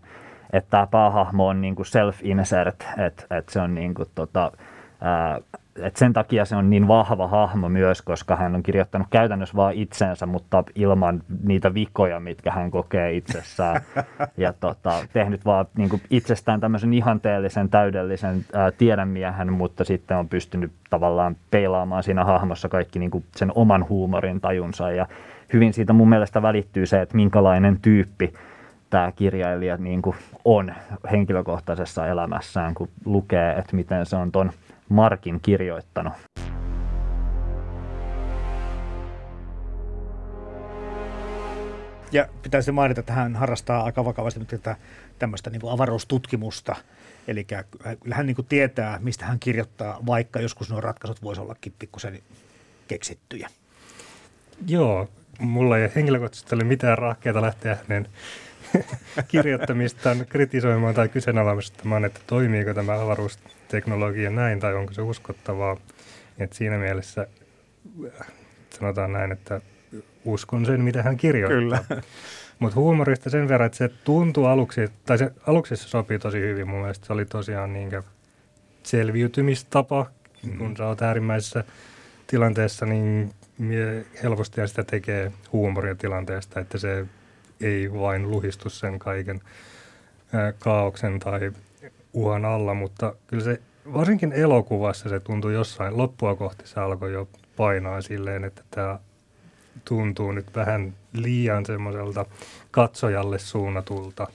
[0.52, 4.52] että tämä päähahmo on niin kuin self-insert, että, että se on niin kuin, tota,
[5.00, 5.40] ää,
[5.82, 9.78] et sen takia se on niin vahva hahmo myös, koska hän on kirjoittanut käytännössä vain
[9.78, 13.80] itsensä, mutta ilman niitä vikoja, mitkä hän kokee itsessään.
[14.36, 20.28] Ja tota, tehnyt vaan niin kuin itsestään tämmöisen ihanteellisen, täydellisen ää, tiedemiehen, mutta sitten on
[20.28, 24.90] pystynyt tavallaan peilaamaan siinä hahmossa kaikki niin kuin sen oman huumorin tajunsa.
[24.90, 25.06] Ja
[25.52, 28.32] hyvin siitä mun mielestä välittyy se, että minkälainen tyyppi
[28.90, 30.74] tämä kirjailija niin kuin on
[31.10, 34.52] henkilökohtaisessa elämässään, kun lukee, että miten se on ton–
[34.88, 36.12] Markin kirjoittanut.
[42.12, 44.76] Ja pitäisi mainita, että hän harrastaa aika vakavasti tätä
[45.18, 46.76] tämmöistä niin avaruustutkimusta.
[47.28, 47.46] Eli
[48.12, 52.22] hän niin kuin tietää, mistä hän kirjoittaa, vaikka joskus nuo ratkaisut voisi ollakin pikkusen
[52.88, 53.48] keksittyjä.
[54.66, 58.08] Joo, mulla ei henkilökohtaisesti ole mitään rahkeita lähteä hänen
[59.28, 65.76] kirjoittamistaan kritisoimaan tai kyseenalaistamaan, että toimiiko tämä avaruusteknologia näin tai onko se uskottavaa.
[66.38, 67.26] Et siinä mielessä
[68.20, 68.26] äh,
[68.70, 69.60] sanotaan näin, että
[70.24, 71.58] uskon sen, mitä hän kirjoittaa.
[71.58, 71.84] Kyllä.
[72.58, 76.68] Mutta huumorista sen verran, että se tuntuu aluksi, tai se aluksi se sopii tosi hyvin
[76.68, 77.06] mun mielestä.
[77.06, 77.90] Se oli tosiaan niin
[78.82, 80.06] selviytymistapa,
[80.42, 80.58] mm-hmm.
[80.58, 81.64] kun sä oot äärimmäisessä
[82.26, 83.34] tilanteessa, niin
[84.22, 87.06] helposti sitä tekee huumoria tilanteesta, että se
[87.60, 89.40] ei vain luhistu sen kaiken
[90.58, 91.52] kaauksen tai
[92.12, 93.60] uhan alla, mutta kyllä se
[93.92, 98.98] varsinkin elokuvassa se tuntui jossain loppua kohti se alkoi jo painaa silleen, että tämä
[99.84, 102.26] tuntuu nyt vähän liian semmoiselta
[102.70, 104.26] katsojalle suunnatulta.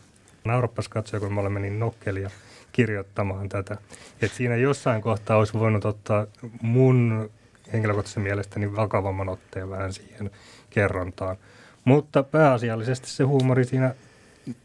[0.46, 2.30] Nauroppas katsoja, kun me olemme niin nokkelia
[2.72, 3.78] kirjoittamaan tätä.
[4.22, 6.26] Et siinä jossain kohtaa olisi voinut ottaa
[6.62, 7.30] mun
[7.74, 10.32] henkilökohtaisen mielestäni vakavamman otteen vähän siihen
[10.70, 11.38] kerrontaan.
[11.86, 13.96] Mutta pääasiallisesti se huumori siinä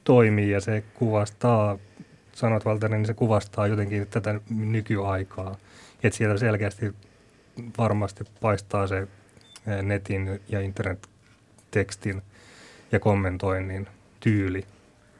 [0.04, 1.78] toimii ja se kuvastaa,
[2.33, 5.57] sanot Valtteri, niin se kuvastaa jotenkin tätä nykyaikaa.
[6.02, 6.94] Että sieltä selkeästi
[7.78, 9.09] varmasti paistaa se
[9.83, 12.22] netin ja internettekstin
[12.92, 13.88] ja kommentoinnin
[14.20, 14.64] tyyli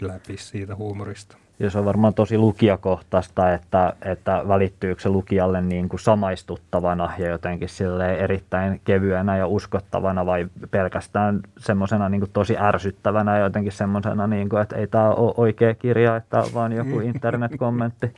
[0.01, 1.37] läpi siitä huumorista.
[1.61, 7.29] Ja se on varmaan tosi lukijakohtaista, että, että välittyykö se lukijalle niin kuin samaistuttavana ja
[7.29, 14.27] jotenkin sille erittäin kevyenä ja uskottavana vai pelkästään semmoisena niin tosi ärsyttävänä ja jotenkin semmoisena,
[14.27, 18.15] niin kuin, että ei tämä ole oikea kirja, että vaan joku internet-kommentti.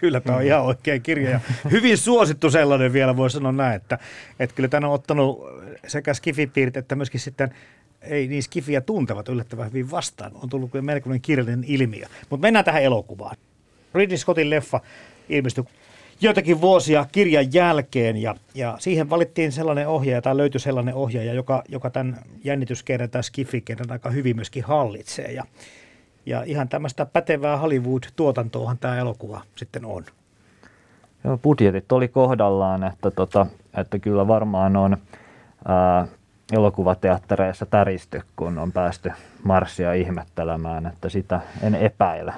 [0.00, 3.98] Kyllä tämä on ihan oikea kirja ja hyvin suosittu sellainen vielä voi sanoa näin, että,
[4.40, 5.46] että kyllä tämä on ottanut
[5.86, 7.54] sekä skifipiirit että myöskin sitten
[8.02, 10.32] ei niin skifiä tuntevat yllättävän hyvin vastaan.
[10.34, 12.06] On tullut kyllä melkoinen kirjallinen ilmiö.
[12.30, 13.36] Mutta mennään tähän elokuvaan.
[13.94, 14.80] Ridley Scottin leffa
[15.28, 15.64] ilmestyi
[16.20, 21.62] joitakin vuosia kirjan jälkeen ja, ja siihen valittiin sellainen ohjaaja tai löytyi sellainen ohjaaja, joka,
[21.68, 25.32] joka tämän jännityskerran tai skifikerran aika hyvin myöskin hallitsee.
[25.32, 25.44] Ja,
[26.26, 30.04] ja ihan tämmöistä pätevää Hollywood-tuotantoahan tämä elokuva sitten on.
[31.24, 34.96] Joo, budjetit oli kohdallaan, että, tota, että kyllä varmaan on
[35.68, 36.06] ää,
[36.52, 39.12] elokuvateattereissa täristy, kun on päästy
[39.44, 42.32] Marsia ihmettelemään, että sitä en epäile.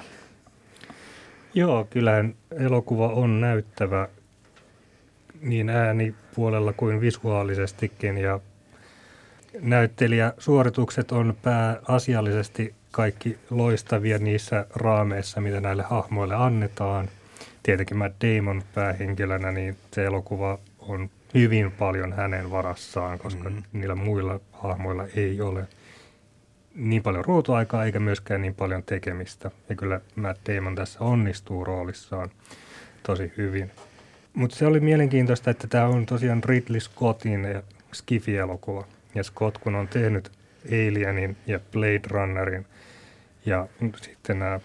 [1.53, 4.07] Joo, kyllähän elokuva on näyttävä
[5.41, 8.39] niin äänipuolella kuin visuaalisestikin ja
[9.61, 17.09] näyttelijäsuoritukset on pääasiallisesti kaikki loistavia niissä raameissa, mitä näille hahmoille annetaan.
[17.63, 23.63] Tietenkin Matt Damon päähenkilönä, niin se elokuva on hyvin paljon hänen varassaan, koska mm-hmm.
[23.73, 25.67] niillä muilla hahmoilla ei ole
[26.75, 29.51] niin paljon ruutuaikaa eikä myöskään niin paljon tekemistä.
[29.69, 32.29] Ja kyllä Matt Damon tässä onnistuu roolissaan
[33.03, 33.71] tosi hyvin.
[34.33, 37.47] Mutta se oli mielenkiintoista, että tämä on tosiaan Ridley Scottin
[37.93, 38.87] Skifi-elokuva.
[39.15, 40.31] Ja Scott, kun on tehnyt
[40.67, 42.65] Alienin ja Blade Runnerin
[43.45, 43.67] ja
[44.01, 44.59] sitten nämä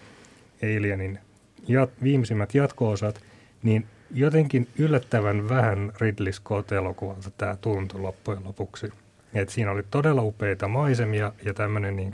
[0.63, 1.19] Alienin
[1.61, 3.21] jat- viimeisimmät jatko-osat,
[3.63, 8.93] niin jotenkin yllättävän vähän Ridley Scott-elokuvalta tämä tuntui loppujen lopuksi.
[9.33, 12.13] Et siinä oli todella upeita maisemia ja tämmöinen niin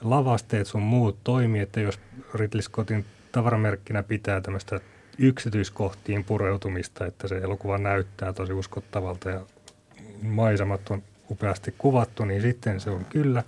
[0.00, 2.00] lavasteet sun muut toimii, että jos
[2.34, 4.80] Ridley Scottin tavaramerkkinä pitää tämmöistä
[5.18, 9.40] yksityiskohtiin pureutumista, että se elokuva näyttää tosi uskottavalta ja
[10.22, 13.42] maisemat on upeasti kuvattu, niin sitten se on kyllä.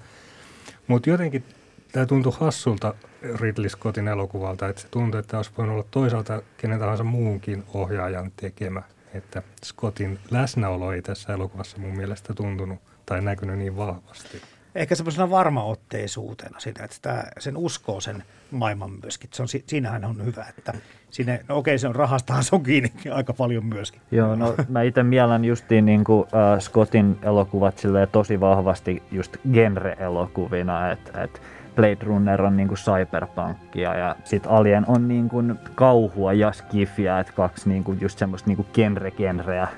[0.87, 1.45] Mutta jotenkin
[1.93, 2.95] tämä tuntui hassulta
[3.35, 8.33] Ridley Scottin elokuvalta, että se tuntui, että olisi voinut olla toisaalta kenen tahansa muunkin ohjaajan
[8.37, 8.83] tekemä.
[9.15, 14.43] Että Scottin läsnäolo ei tässä elokuvassa mun mielestä tuntunut tai näkynyt niin vahvasti.
[14.75, 19.31] Ehkä semmoisena varmaotteisuutena sitä, että sitä, sen uskoo sen maailman myöskin.
[19.33, 20.73] Se on, siinähän on hyvä, että
[21.11, 24.01] sinne, no okei se on rahastahan se on kiinni aika paljon myöskin.
[24.11, 30.93] Joo, no mä itse mielen justiin niin kuin, äh, Scottin elokuvat tosi vahvasti just genre-elokuvina,
[30.93, 31.43] että et,
[31.77, 37.19] Blade Runner on niin kuin cyberpunkia ja sitten Alien on niin kuin kauhua ja skifiä,
[37.19, 39.69] että kaksi niin kuin just semmoista niin kuin genre-genreä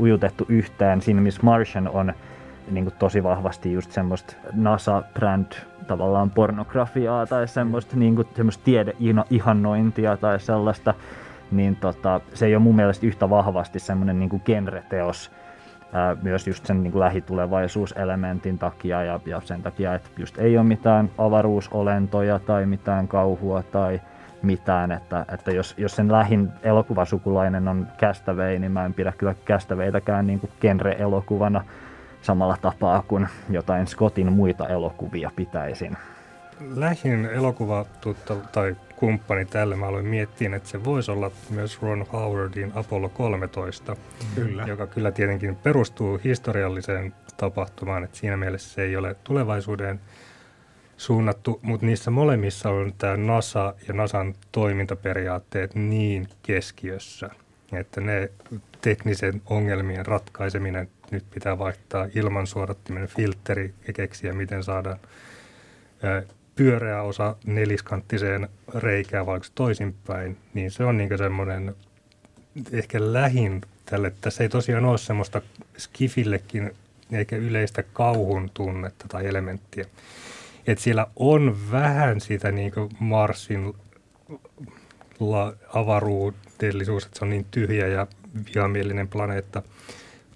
[0.00, 1.02] ujutettu yhteen.
[1.02, 2.12] Siinä missä Martian on
[2.70, 5.52] niin kuin tosi vahvasti just semmoista NASA-brand
[5.86, 10.94] tavallaan pornografiaa tai semmoista, niin kuin, semmoista tiedeihannointia tai sellaista,
[11.50, 15.30] niin tota, se ei ole mun mielestä yhtä vahvasti semmoinen niin kuin genre-teos
[16.22, 20.66] myös just sen niin kuin lähitulevaisuuselementin takia ja, ja sen takia, että just ei ole
[20.66, 24.00] mitään avaruusolentoja tai mitään kauhua tai
[24.42, 29.34] mitään, että, että jos, jos sen lähin elokuvasukulainen on Castaway, niin mä en pidä kyllä
[29.46, 31.64] Castawaytäkään niin kuin genre-elokuvana
[32.22, 35.96] samalla tapaa kuin jotain Scottin muita elokuvia pitäisin.
[36.74, 37.86] Lähin elokuva
[38.52, 43.96] tai kumppani tälle mä aloin miettiä, että se voisi olla myös Ron Howardin Apollo 13,
[44.34, 44.64] kyllä.
[44.66, 50.00] joka kyllä tietenkin perustuu historialliseen tapahtumaan, että siinä mielessä se ei ole tulevaisuuden
[50.96, 57.30] suunnattu, mutta niissä molemmissa on tämä NASA ja NASAn toimintaperiaatteet niin keskiössä,
[57.72, 58.30] että ne
[58.80, 64.98] teknisen ongelmien ratkaiseminen, nyt pitää vaihtaa ilmansuodattimen filteri ja keksiä, miten saadaan
[66.58, 71.76] pyöreä osa neliskanttiseen reikään vaikka toisinpäin, niin se on niin semmoinen
[72.72, 74.12] ehkä lähin tälle.
[74.20, 75.42] Tässä ei tosiaan ole semmoista
[75.78, 76.70] skifillekin
[77.12, 79.84] eikä yleistä kauhun tunnetta tai elementtiä.
[80.66, 83.74] Että siellä on vähän sitä niin Marsin
[85.20, 88.06] la- avaruudellisuus, että se on niin tyhjä ja
[88.46, 89.62] vihamielinen planeetta.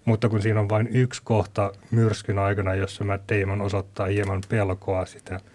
[0.05, 5.07] Mutta kun siinä on vain yksi kohta myrskyn aikana, jossa Matt Damon osoittaa hieman pelkoa
[5.07, 5.41] sitä–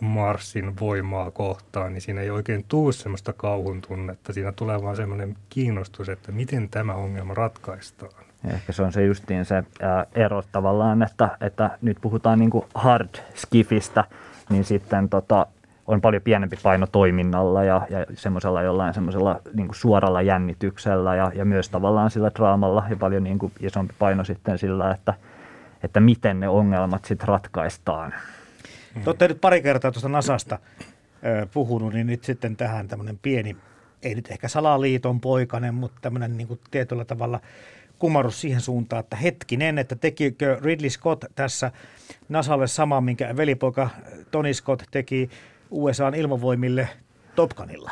[0.00, 4.32] Marsin voimaa kohtaan, niin siinä ei oikein tuu semmoista kauhun tunnetta.
[4.32, 8.24] Siinä tulee vaan semmoinen kiinnostus, että miten tämä ongelma ratkaistaan.
[8.54, 12.64] Ehkä se on se justiin se ää, ero tavallaan, että, että nyt puhutaan niin kuin
[12.74, 14.04] hard skifistä,
[14.50, 15.46] niin sitten tota,
[15.86, 21.32] on paljon pienempi paino toiminnalla ja, ja semmoisella jollain semmoisella niin kuin suoralla jännityksellä ja,
[21.34, 25.14] ja myös tavallaan sillä draamalla ja paljon niin kuin isompi paino sitten sillä, että,
[25.82, 28.14] että miten ne ongelmat sitten ratkaistaan.
[28.94, 30.58] Te olette nyt pari kertaa tuosta Nasasta
[31.52, 33.56] puhunut, niin nyt sitten tähän tämmöinen pieni,
[34.02, 37.40] ei nyt ehkä salaliiton poikainen, mutta tämmöinen niin kuin tietyllä tavalla
[37.98, 41.72] kumarus siihen suuntaan, että hetkinen, että tekikö Ridley Scott tässä
[42.28, 43.90] Nasalle sama, minkä velipoika
[44.30, 45.30] Tony Scott teki
[45.70, 46.88] USAn ilmavoimille
[47.34, 47.90] Topkanilla.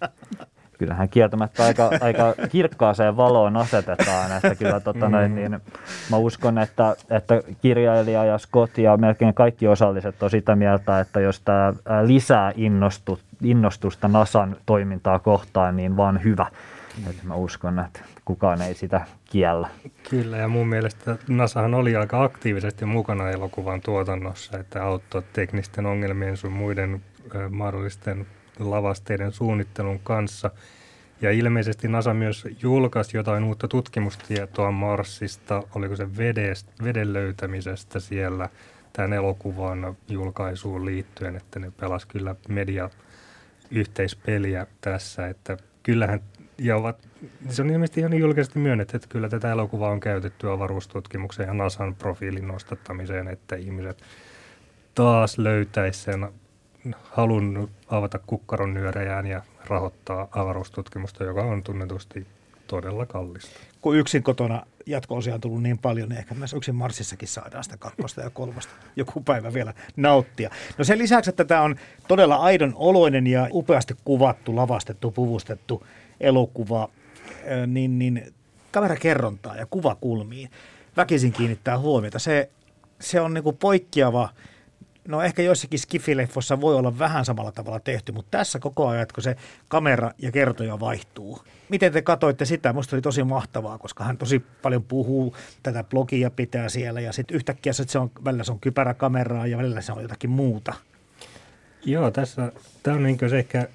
[0.78, 4.36] kyllähän kieltämättä aika, aika kirkkaaseen valoon asetetaan.
[4.36, 5.60] Että kyllä tota noin, niin,
[6.10, 11.20] mä uskon, että, että kirjailija ja Scott ja melkein kaikki osalliset on sitä mieltä, että
[11.20, 16.46] jos tämä lisää innostu, innostusta NASAn toimintaa kohtaan, niin vaan hyvä.
[17.10, 19.68] Et mä uskon, että kukaan ei sitä kiellä.
[20.10, 26.36] Kyllä, ja mun mielestä NASAhan oli aika aktiivisesti mukana elokuvan tuotannossa, että auttoi teknisten ongelmien
[26.36, 27.02] sun muiden
[27.50, 28.26] mahdollisten
[28.58, 30.50] lavasteiden suunnittelun kanssa.
[31.20, 38.48] Ja ilmeisesti NASA myös julkaisi jotain uutta tutkimustietoa Marsista, oliko se vedestä, veden löytämisestä siellä
[38.92, 42.90] tämän elokuvan julkaisuun liittyen, että ne pelas kyllä media
[43.70, 46.20] yhteispeliä tässä, että kyllähän,
[46.58, 47.08] ja ovat,
[47.48, 51.94] se on ilmeisesti ihan julkisesti myönnetty, että kyllä tätä elokuvaa on käytetty avaruustutkimukseen ja NASAn
[51.94, 54.02] profiilin nostattamiseen, että ihmiset
[54.94, 56.28] taas löytäisi sen
[57.02, 62.26] halunnut avata kukkaron nyörejään ja rahoittaa avaruustutkimusta, joka on tunnetusti
[62.66, 63.60] todella kallista.
[63.80, 67.76] Kun yksin kotona jatko-osia on tullut niin paljon, niin ehkä myös yksin Marsissakin saadaan sitä
[67.76, 70.50] kakkosta ja kolmosta joku päivä vielä nauttia.
[70.78, 71.76] No sen lisäksi, että tämä on
[72.08, 75.86] todella aidon oloinen ja upeasti kuvattu, lavastettu, puvustettu
[76.20, 76.88] elokuva,
[77.66, 78.34] niin, niin
[78.70, 80.50] kamerakerrontaa ja kuvakulmiin
[80.96, 82.18] väkisin kiinnittää huomiota.
[82.18, 82.50] Se,
[83.00, 84.28] se on niin poikkeava–
[85.06, 89.22] no ehkä joissakin skifileffossa voi olla vähän samalla tavalla tehty, mutta tässä koko ajan, kun
[89.22, 89.36] se
[89.68, 91.40] kamera ja kertoja vaihtuu.
[91.68, 92.72] Miten te katoitte sitä?
[92.72, 97.34] Musta oli tosi mahtavaa, koska hän tosi paljon puhuu, tätä blogia pitää siellä ja sitten
[97.34, 100.74] yhtäkkiä se on, välillä se on kypäräkameraa ja välillä se on jotakin muuta.
[101.84, 103.68] Joo, tässä tämä on niin se ehkä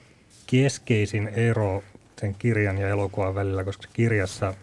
[0.48, 1.84] keskeisin ero
[2.20, 4.54] sen kirjan ja elokuvan välillä, koska kirjassa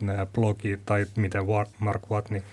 [0.00, 1.38] nämä blogi tai mitä
[1.78, 2.42] Mark Watney–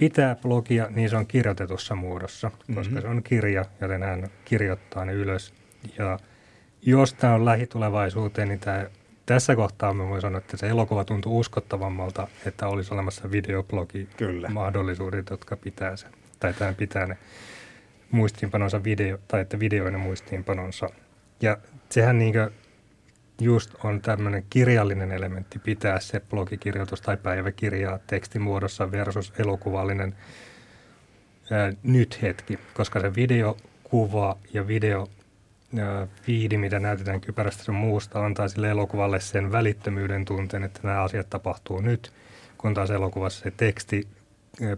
[0.00, 2.74] pitää blogia, niin se on kirjoitetussa muodossa, mm-hmm.
[2.74, 5.54] koska se on kirja, joten hän kirjoittaa ne ylös.
[5.98, 6.18] Ja
[6.82, 8.86] jos tämä on lähitulevaisuuteen, niin tämä,
[9.26, 14.48] tässä kohtaa mä voin sanoa, että se elokuva tuntuu uskottavammalta, että olisi olemassa videoblogi Kyllä.
[14.48, 16.10] mahdollisuudet, jotka pitää sen,
[16.40, 17.18] tai tämä pitää ne
[18.10, 20.90] muistiinpanonsa video, tai että videoinen muistiinpanonsa.
[21.42, 21.56] Ja
[21.90, 22.34] sehän niin
[23.40, 30.14] just on tämmöinen kirjallinen elementti pitää se blogikirjoitus tai päiväkirjaa tekstimuodossa versus elokuvallinen
[31.50, 35.08] ää, nyt hetki, koska se videokuva ja video
[36.22, 41.30] fiidi, mitä näytetään kypärästä sun muusta, antaa sille elokuvalle sen välittömyyden tunteen, että nämä asiat
[41.30, 42.12] tapahtuu nyt,
[42.58, 44.08] kun taas elokuvassa se teksti,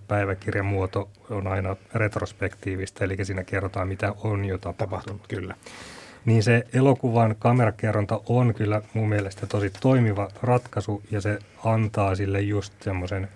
[0.09, 4.77] päiväkirjan muoto on aina retrospektiivista, eli siinä kerrotaan, mitä on jo tapahtunut.
[4.77, 5.55] tapahtunut kyllä.
[6.25, 12.41] Niin se elokuvan kamerakerronta on kyllä mun mielestä tosi toimiva ratkaisu, ja se antaa sille
[12.41, 13.29] just semmoisen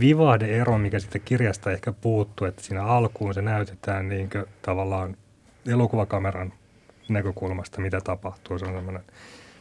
[0.00, 4.30] vivahde-ero, mikä siitä kirjasta ehkä puuttuu, että siinä alkuun se näytetään niin
[4.62, 5.16] tavallaan
[5.66, 6.52] elokuvakameran
[7.08, 8.58] näkökulmasta, mitä tapahtuu.
[8.58, 9.02] Se on semmoinen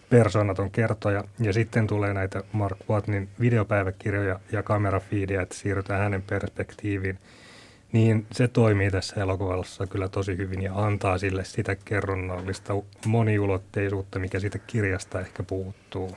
[0.10, 1.24] persoonaton kertoja.
[1.40, 7.20] Ja sitten tulee näitä Mark Watnin videopäiväkirjoja ja kamerafiidiä, että siirrytään hänen perspektiiviin.
[7.92, 12.74] Niin se toimii tässä elokuvassa kyllä tosi hyvin ja antaa sille sitä kerronnallista
[13.06, 16.12] moniulotteisuutta, mikä siitä kirjasta ehkä puuttuu.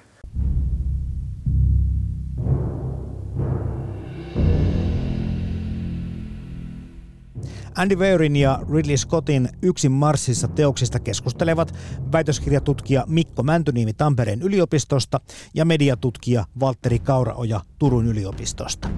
[7.77, 11.75] Andy Weyrin ja Ridley Scottin Yksin Marsissa teoksista keskustelevat
[12.13, 15.21] väitöskirjatutkija Mikko Mäntyniemi Tampereen yliopistosta
[15.55, 18.89] ja mediatutkija Valtteri Kauraoja Turun yliopistosta.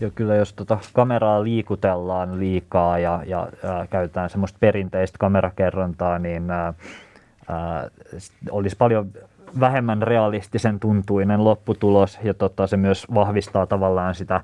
[0.00, 6.50] Joo, kyllä jos tota kameraa liikutellaan liikaa ja, ja ää, käytetään semmoista perinteistä kamerakerrontaa, niin
[6.50, 6.74] ää,
[7.48, 7.88] ää,
[8.50, 9.10] olisi paljon
[9.60, 14.40] vähemmän realistisen tuntuinen lopputulos ja tota, se myös vahvistaa tavallaan sitä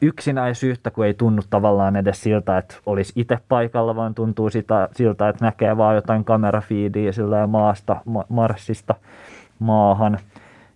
[0.00, 5.28] yksinäisyyttä, kun ei tunnu tavallaan edes siltä, että olisi itse paikalla, vaan tuntuu sitä, siltä,
[5.28, 8.94] että näkee vaan jotain kamerafiidiä sillä maasta, ma- Marsista
[9.58, 10.18] maahan.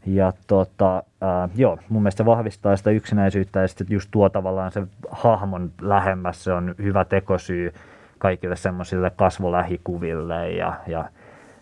[0.07, 4.83] Ja tota, ää, joo, mun mielestä vahvistaa sitä yksinäisyyttä ja sitten just tuo tavallaan se
[5.11, 7.75] hahmon lähemmäs, se on hyvä tekosyy
[8.19, 11.05] kaikille semmoisille kasvolähikuville ja, ja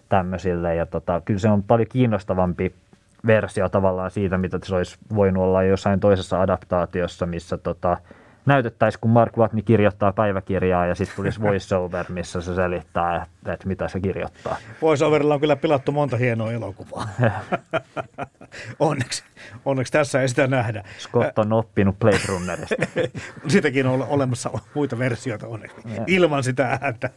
[0.08, 0.74] tämmöisille.
[0.74, 2.74] Ja tota, kyllä se on paljon kiinnostavampi
[3.26, 7.96] versio tavallaan siitä, mitä se olisi voinut olla jossain toisessa adaptaatiossa, missä tota,
[8.46, 13.68] näytettäisiin, kun Mark Watney kirjoittaa päiväkirjaa ja sitten tulisi voiceover, missä se selittää, että, että
[13.68, 14.56] mitä se kirjoittaa.
[14.82, 17.08] Voiceoverilla on kyllä pilattu monta hienoa elokuvaa.
[18.78, 19.24] onneksi,
[19.64, 20.84] onneksi tässä ei sitä nähdä.
[20.98, 22.74] Scott on oppinut Blade Runnerista.
[23.48, 27.10] Siitäkin on olemassa muita versioita onneksi, ilman sitä ääntä.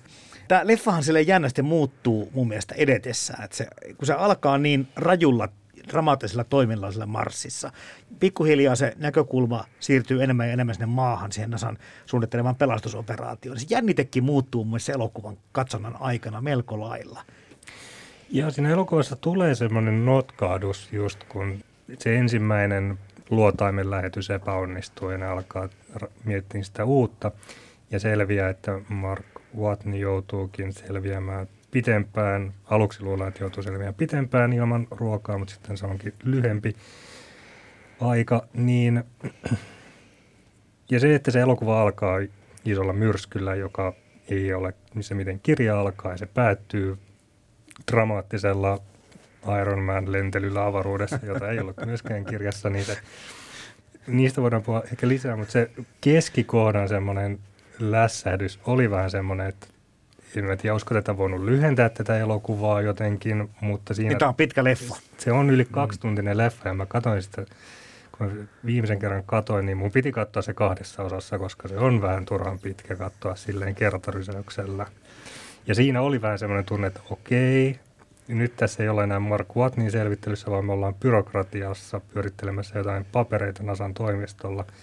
[0.47, 3.43] Tämä leffahan sille jännästi muuttuu mun mielestä edetessään.
[3.43, 5.49] Että se, kun se alkaa niin rajulla
[5.87, 7.71] dramaattisella toiminnalla sillä Marsissa.
[8.19, 13.59] Pikkuhiljaa se näkökulma siirtyy enemmän ja enemmän sinne maahan, siihen NASAn suunnittelemaan pelastusoperaatioon.
[13.59, 17.23] Se jännitekin muuttuu myös elokuvan katsonnan aikana melko lailla.
[18.29, 21.59] Ja siinä elokuvassa tulee semmoinen notkahdus just kun
[21.99, 25.69] se ensimmäinen luotaimen lähetys epäonnistuu ja ne alkaa
[26.23, 27.31] miettiä sitä uutta
[27.91, 29.25] ja selviää, että Mark
[29.59, 32.53] Watney joutuukin selviämään pitempään.
[32.65, 36.75] Aluksi luulen, että joutuu selviämään pitempään ilman ruokaa, mutta sitten se onkin lyhempi
[38.01, 38.47] aika.
[38.53, 39.03] Niin,
[40.91, 42.19] ja se, että se elokuva alkaa
[42.65, 43.93] isolla myrskyllä, joka
[44.29, 46.97] ei ole missä miten kirja alkaa ja se päättyy
[47.91, 48.79] dramaattisella
[49.61, 52.97] Iron Man lentelyllä avaruudessa, jota ei ollut myöskään kirjassa, niin se,
[54.07, 57.39] niistä voidaan puhua ehkä lisää, mutta se keskikohdan semmoinen
[57.79, 59.67] lässähdys oli vähän semmoinen, että
[60.35, 64.17] en tiedä, olisiko tätä voinut lyhentää tätä elokuvaa jotenkin, mutta siinä...
[64.17, 64.95] Tämä on pitkä leffa.
[65.17, 67.45] Se on yli kaksituntinen leffa ja mä katsoin sitä,
[68.17, 72.25] kun viimeisen kerran katoin, niin mun piti katsoa se kahdessa osassa, koska se on vähän
[72.25, 74.85] turhan pitkä katsoa silleen kertarysäyksellä.
[75.67, 77.79] Ja siinä oli vähän semmoinen tunne, että okei,
[78.27, 83.63] nyt tässä ei ole enää Mark Watnin selvittelyssä, vaan me ollaan byrokratiassa pyörittelemässä jotain papereita
[83.63, 84.65] Nasan toimistolla–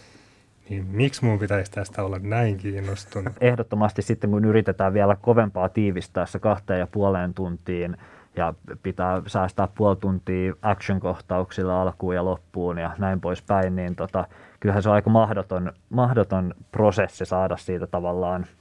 [0.68, 3.32] niin miksi mun pitäisi tästä olla näin kiinnostunut?
[3.40, 7.96] Ehdottomasti sitten, kun yritetään vielä kovempaa tiivistää se kahteen ja puoleen tuntiin
[8.36, 14.26] ja pitää säästää puoli tuntia action-kohtauksilla alkuun ja loppuun ja näin poispäin, niin tota,
[14.60, 18.46] kyllähän se on aika mahdoton, mahdoton prosessi saada siitä tavallaan–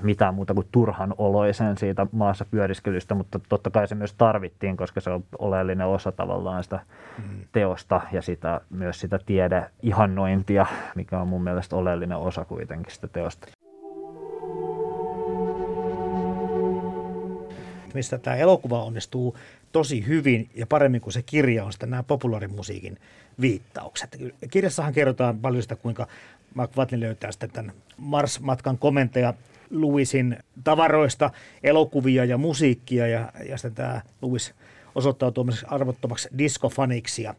[0.00, 5.00] mitään muuta kuin turhan oloisen siitä maassa pyöriskelystä, mutta totta kai se myös tarvittiin, koska
[5.00, 6.80] se on oleellinen osa tavallaan sitä
[7.18, 7.40] mm.
[7.52, 13.48] teosta ja sitä, myös sitä tiedeihannointia, mikä on mun mielestä oleellinen osa kuitenkin sitä teosta.
[17.94, 19.36] Mistä tämä elokuva onnistuu
[19.72, 22.98] tosi hyvin ja paremmin kuin se kirja on sitten nämä populaarimusiikin
[23.40, 24.16] viittaukset.
[24.50, 26.06] Kirjassahan kerrotaan paljon sitä, kuinka
[26.54, 29.34] Mark Watney löytää sitten tämän Mars-matkan komentaja
[29.70, 31.30] Louisin tavaroista
[31.62, 34.54] elokuvia ja musiikkia ja, ja sitten tämä Louis
[34.94, 37.22] osoittautuu arvottomaksi diskofaniksi.
[37.22, 37.34] Ja,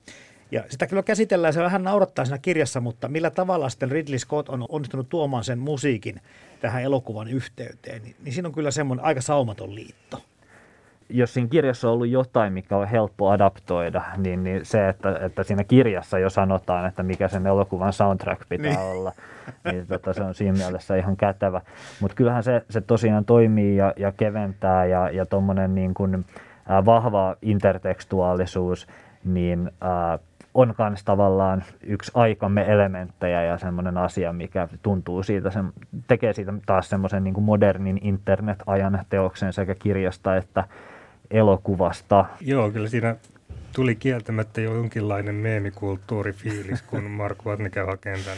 [0.51, 4.49] ja sitä kyllä käsitellään, se vähän naurattaa siinä kirjassa, mutta millä tavalla sitten Ridley Scott
[4.49, 6.21] on onnistunut tuomaan sen musiikin
[6.59, 10.21] tähän elokuvan yhteyteen, niin, niin siinä on kyllä semmoinen aika saumaton liitto.
[11.09, 15.43] Jos siinä kirjassa on ollut jotain, mikä on helppo adaptoida, niin, niin se, että, että
[15.43, 18.79] siinä kirjassa jo sanotaan, että mikä sen elokuvan soundtrack pitää niin.
[18.79, 19.11] olla,
[19.71, 21.61] niin tota, se on siinä mielessä ihan kätevä.
[22.01, 26.25] Mutta kyllähän se, se tosiaan toimii ja, ja keventää ja, ja tuommoinen niin kuin,
[26.71, 28.87] äh, vahva intertekstuaalisuus,
[29.23, 30.19] niin äh,
[30.53, 35.59] on myös tavallaan yksi aikamme elementtejä ja semmoinen asia, mikä tuntuu siitä, se,
[36.07, 40.63] tekee siitä taas semmoisen niin modernin internet-ajan teoksen sekä kirjasta että
[41.31, 42.25] elokuvasta.
[42.41, 43.15] Joo, kyllä siinä
[43.73, 48.37] tuli kieltämättä jo jonkinlainen meemikulttuurifiilis, kun Mark Watney käy hakemaan tämän.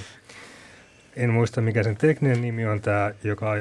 [1.16, 3.54] En muista, mikä sen tekninen nimi on tämä, joka,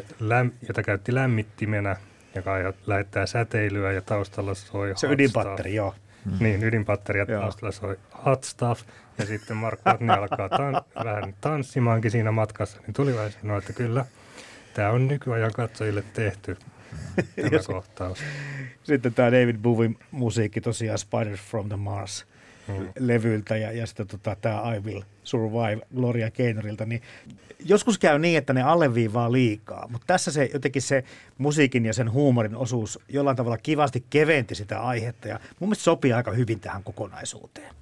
[0.69, 1.97] jota käytti lämmittimenä,
[2.35, 2.53] joka
[2.87, 5.95] lähettää säteilyä ja taustalla soi Se ydinpatteri, joo.
[6.25, 6.33] Mm.
[6.41, 8.83] Niin, ydinpatteria taustalla soi hot stuff.
[9.19, 12.81] Ja sitten Mark Watney alkaa tan- vähän tanssimaankin siinä matkassa.
[12.87, 14.05] Niin tuli vähän sanoa, että kyllä,
[14.75, 16.57] tämä on nykyajan katsojille tehty
[17.37, 18.19] tämä kohtaus.
[18.83, 22.27] Sitten tämä David Bowie musiikki tosiaan Spiders from the Mars
[22.69, 22.89] mm.
[22.99, 27.03] levyltä ja, ja sitten tota, tämä I Will Survive Gloria Gaynorilta, niin
[27.65, 31.05] joskus käy niin, että ne alleviivaa liikaa, mutta tässä se jotenkin se
[31.39, 36.13] musiikin ja sen huumorin osuus jollain tavalla kivasti keventi sitä aihetta ja mun mielestä sopii
[36.13, 37.75] aika hyvin tähän kokonaisuuteen.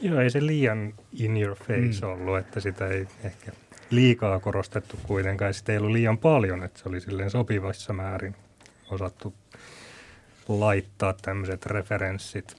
[0.00, 2.12] Joo, ei se liian in your face mm.
[2.12, 3.52] ollut, että sitä ei ehkä
[3.90, 5.54] liikaa korostettu kuitenkaan.
[5.54, 8.34] Sitä ei ollut liian paljon, että se oli silleen sopivassa määrin
[8.90, 9.34] osattu
[10.48, 12.56] laittaa tämmöiset referenssit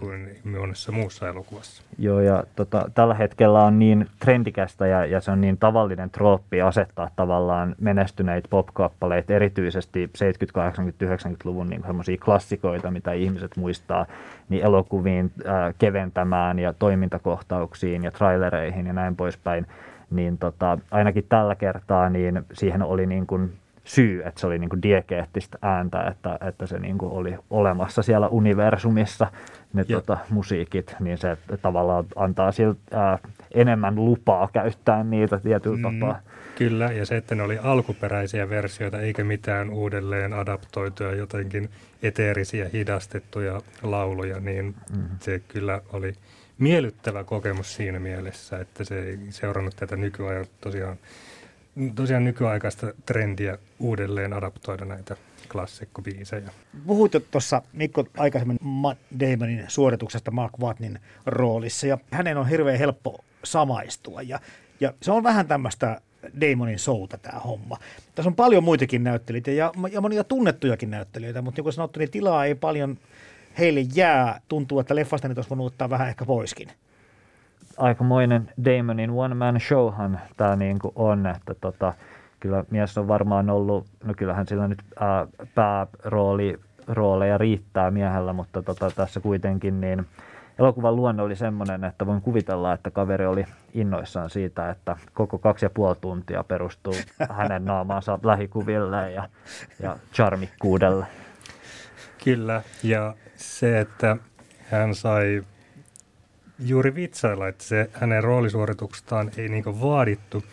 [0.00, 1.82] kuin monessa muussa elokuvassa.
[1.98, 6.60] Joo, ja tota, tällä hetkellä on niin trendikästä ja, ja se on niin tavallinen trooppi
[6.60, 10.10] asettaa tavallaan menestyneitä pop-kappaleita, erityisesti 70-,
[11.06, 14.06] 80-, 90-luvun niin klassikoita, mitä ihmiset muistaa,
[14.48, 19.66] niin elokuviin äh, keventämään ja toimintakohtauksiin ja trailereihin ja näin poispäin.
[20.10, 23.52] Niin tota, ainakin tällä kertaa niin siihen oli niin kuin
[23.84, 28.02] syy, että se oli niin kuin diegeettistä ääntä, että, että se niin kuin oli olemassa
[28.02, 29.26] siellä universumissa
[29.72, 33.18] ne tota, musiikit, niin se tavallaan antaa siltä ää,
[33.54, 36.20] enemmän lupaa käyttää niitä tietyllä mm, tapaa.
[36.54, 41.68] Kyllä, ja se, että ne oli alkuperäisiä versioita eikä mitään uudelleen adaptoituja jotenkin
[42.02, 45.04] eteerisiä hidastettuja lauluja, niin mm.
[45.20, 46.12] se kyllä oli
[46.58, 50.98] miellyttävä kokemus siinä mielessä, että se ei seurannut tätä nykyajan tosiaan
[51.94, 55.16] tosiaan nykyaikaista trendiä uudelleen adaptoida näitä
[55.52, 56.50] klassikkobiisejä.
[56.86, 63.24] Puhuit tuossa Mikko aikaisemmin Matt Damonin suorituksesta Mark Watnin roolissa ja hänen on hirveän helppo
[63.44, 64.40] samaistua ja,
[64.80, 66.00] ja se on vähän tämmöistä
[66.40, 67.76] Damonin souta tämä homma.
[68.14, 72.10] Tässä on paljon muitakin näyttelijöitä ja, ja monia tunnettujakin näyttelijöitä, mutta niin kuin sanottu, niin
[72.10, 72.98] tilaa ei paljon
[73.58, 74.40] heille jää.
[74.48, 76.68] Tuntuu, että leffasta niitä olisi voinut ottaa vähän ehkä poiskin
[77.78, 81.92] aikamoinen Damonin one-man showhan tämä niinku on, että tota,
[82.40, 88.62] kyllä mies on varmaan ollut, no kyllähän sillä nyt ää, päärooli rooleja riittää miehellä, mutta
[88.62, 90.06] tota, tässä kuitenkin niin
[90.58, 93.44] elokuvan luonne oli semmoinen, että voin kuvitella, että kaveri oli
[93.74, 96.94] innoissaan siitä, että koko kaksi ja puoli tuntia perustuu
[97.38, 99.28] hänen naamaansa lähikuville ja,
[99.82, 101.06] ja charmikkuudelle.
[102.24, 104.16] Kyllä, ja se, että
[104.58, 105.44] hän sai
[106.58, 110.44] juuri vitsailla, että se hänen roolisuorituksestaan ei niin vaadittu,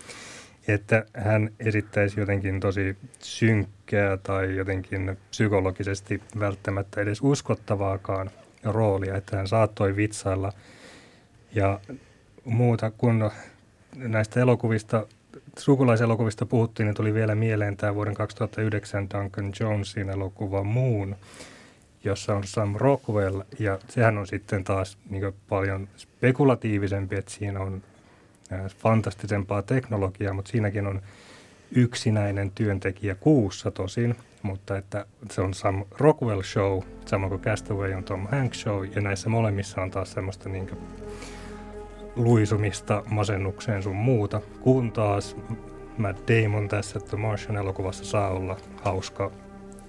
[0.68, 8.32] että hän esittäisi jotenkin tosi synkkää tai jotenkin psykologisesti välttämättä edes uskottavaakaan
[8.64, 10.52] roolia, että hän saattoi vitsailla.
[11.54, 11.80] Ja
[12.46, 13.32] muuta, kun
[13.96, 15.08] näistä elokuvista,
[15.58, 21.16] sukulaiselokuvista puhuttiin, niin tuli vielä mieleen tämä vuoden 2009 Duncan Jonesin elokuva Moon,
[22.06, 27.84] jossa on Sam Rockwell, ja sehän on sitten taas niin paljon spekulatiivisempi, että siinä on
[28.78, 31.02] fantastisempaa teknologiaa, mutta siinäkin on
[31.72, 38.04] yksinäinen työntekijä kuussa tosin, mutta että se on Sam Rockwell show, sama kuin Castaway on
[38.04, 40.70] Tom Hanks show, ja näissä molemmissa on taas semmoista niin
[42.16, 45.38] luisumista masennukseen sun muuta, kun taas
[45.98, 49.32] Matt Damon tässä The Martian-elokuvassa saa olla hauska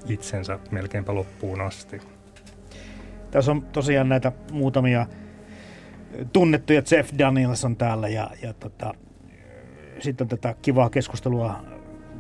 [0.09, 2.01] itsensä melkeinpä loppuun asti.
[3.31, 5.07] Tässä on tosiaan näitä muutamia
[6.33, 8.95] tunnettuja Jeff Daniels on täällä ja, ja tota,
[9.99, 11.63] sitten on tätä kivaa keskustelua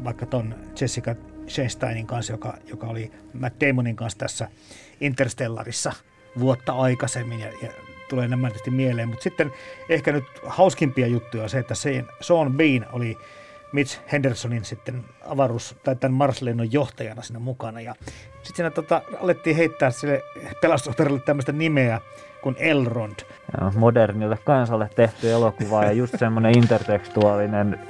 [0.05, 1.15] vaikka ton Jessica
[1.47, 4.49] Chastain kanssa, joka, joka oli Matt Damonin kanssa tässä
[5.01, 5.93] Interstellarissa
[6.39, 7.71] vuotta aikaisemmin ja, ja
[8.09, 9.09] tulee nämä tietysti mieleen.
[9.09, 9.53] Mutta sitten
[9.89, 11.75] ehkä nyt hauskimpia juttuja on se, että
[12.21, 13.19] Sean Bean oli
[13.73, 17.81] Mitch Hendersonin sitten avaruus- tai tämän Mars-lennon johtajana siinä mukana.
[17.81, 17.95] Ja
[18.43, 20.23] sitten siinä tota, alettiin heittää sille
[20.61, 22.01] pelastusoperalle tämmöistä nimeä
[22.43, 23.21] kuin Elrond.
[23.61, 27.81] Ja modernille kansalle tehty elokuva ja just semmoinen intertekstuaalinen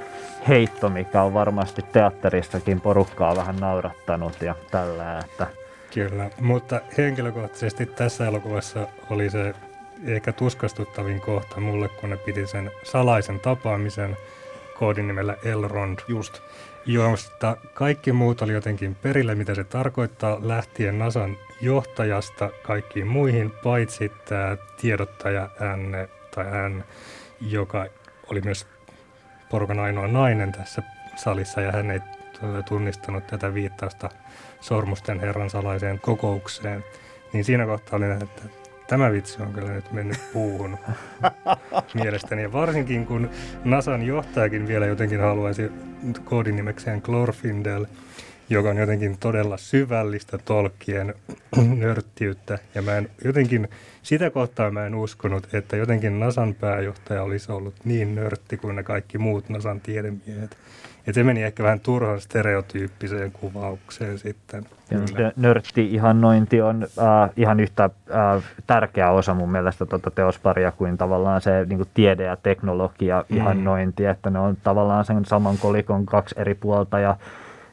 [0.47, 5.47] heitto, mikä on varmasti teatterissakin porukkaa vähän naurattanut ja tällä, että
[5.93, 9.53] Kyllä, mutta henkilökohtaisesti tässä elokuvassa oli se
[10.05, 14.17] ehkä tuskastuttavin kohta mulle, kun ne piti sen salaisen tapaamisen
[14.79, 15.99] koodinimellä Elrond.
[16.07, 16.41] Just.
[16.85, 24.11] Josta kaikki muut oli jotenkin perille, mitä se tarkoittaa, lähtien Nasan johtajasta kaikkiin muihin, paitsi
[24.25, 26.83] tämä tiedottaja N tai N,
[27.41, 27.85] joka
[28.31, 28.67] oli myös
[29.49, 30.81] porukan ainoa nainen tässä
[31.15, 31.99] salissa ja hän ei
[32.69, 34.09] tunnistanut tätä viittausta
[34.61, 36.83] sormusten herran salaiseen kokoukseen.
[37.33, 38.41] Niin siinä kohtaa oli että
[38.87, 40.77] tämä vitsi on kyllä nyt mennyt puuhun
[42.03, 42.41] mielestäni.
[42.41, 43.29] Ja varsinkin kun
[43.65, 45.71] NASAn johtajakin vielä jotenkin haluaisi
[46.25, 47.85] koodinimekseen Glorfindel,
[48.49, 51.13] joka on jotenkin todella syvällistä tolkien
[51.79, 52.59] nörttiyttä.
[52.75, 53.67] Ja mä en jotenkin,
[54.03, 58.83] sitä kohtaa mä en uskonut, että jotenkin NASAn pääjohtaja olisi ollut niin nörtti kuin ne
[58.83, 60.57] kaikki muut NASAn tiedemiehet.
[61.07, 64.65] Ja se meni ehkä vähän turhan stereotyyppiseen kuvaukseen sitten.
[64.91, 71.41] Ja nörtti-ihannointi on äh, ihan yhtä äh, tärkeä osa mun mielestä tuota teosparia kuin tavallaan
[71.41, 74.09] se niin kuin tiede- ja teknologia-ihannointi, mm.
[74.09, 77.17] että ne on tavallaan sen saman kolikon kaksi eri puolta ja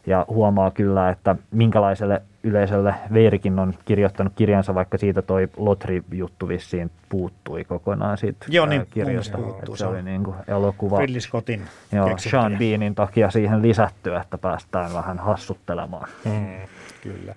[0.07, 6.91] ja huomaa kyllä, että minkälaiselle yleisölle Veerikin on kirjoittanut kirjansa, vaikka siitä toi Lotri-juttu vissiin
[7.09, 9.39] puuttui kokonaan siitä Joo, niin, kirjasta.
[9.75, 10.99] se oli niin kuin elokuva.
[10.99, 16.09] Ridley Scottin Joo, Sean Beanin takia siihen lisätty, että päästään vähän hassuttelemaan.
[16.25, 16.69] Hmm,
[17.03, 17.35] kyllä.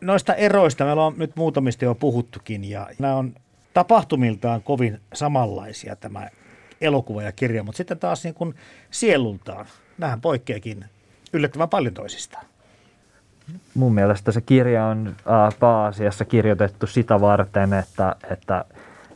[0.00, 3.34] Noista eroista meillä on nyt muutamista jo puhuttukin ja nämä on
[3.74, 6.28] tapahtumiltaan kovin samanlaisia tämä
[6.80, 8.54] elokuva ja kirja, mutta sitten taas niin kuin
[8.90, 9.66] sielultaan,
[9.98, 10.84] nämähän poikkeakin
[11.32, 12.46] yllättävän paljon toisistaan.
[13.74, 18.64] Mun mielestä se kirja on äh, pääasiassa kirjoitettu sitä varten, että, että,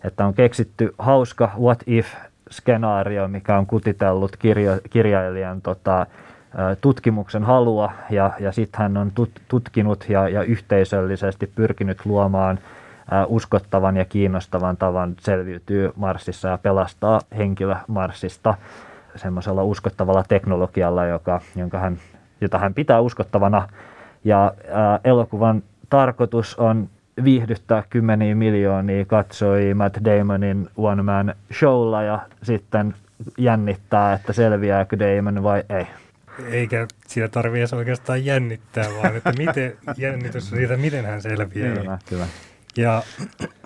[0.05, 6.07] että on keksitty hauska what if-skenaario, mikä on kutitellut kirjo, kirjailijan tota,
[6.81, 12.59] tutkimuksen halua ja, ja sitten hän on tut, tutkinut ja, ja yhteisöllisesti pyrkinyt luomaan
[13.27, 18.55] uskottavan ja kiinnostavan tavan selviytyä Marsissa ja pelastaa henkilö Marsista
[19.17, 21.99] semmoisella uskottavalla teknologialla, joka, jonka hän,
[22.41, 23.69] jota hän pitää uskottavana.
[24.25, 26.89] Ja ää, elokuvan tarkoitus on
[27.25, 32.95] viihdyttää kymmeniä miljoonia katsoi Matt Damonin One Man Showlla ja sitten
[33.39, 35.87] jännittää, että selviääkö Damon vai ei.
[36.51, 41.77] Eikä siinä tarvitse oikeastaan jännittää, vaan että miten, jännitys siitä, miten hän selviää.
[41.77, 42.27] Kyllä, kyllä.
[42.77, 43.03] Ja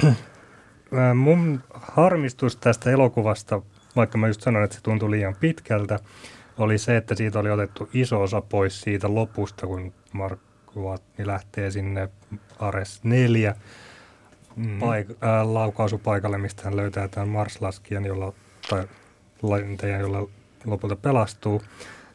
[1.14, 3.62] mun harmistus tästä elokuvasta
[3.96, 5.98] vaikka mä just sanoin, että se tuntui liian pitkältä,
[6.58, 10.40] oli se, että siitä oli otettu iso osa pois siitä lopusta, kun Mark
[11.18, 12.08] niin lähtee sinne
[12.58, 13.54] Ares 4
[14.56, 14.78] mm.
[14.78, 18.32] paik- äh, laukaisupaikalle, mistä hän löytää tämän Mars-laskijan, jolla,
[18.70, 18.88] tai
[19.42, 20.28] lentäjän, jolla
[20.64, 21.62] lopulta pelastuu.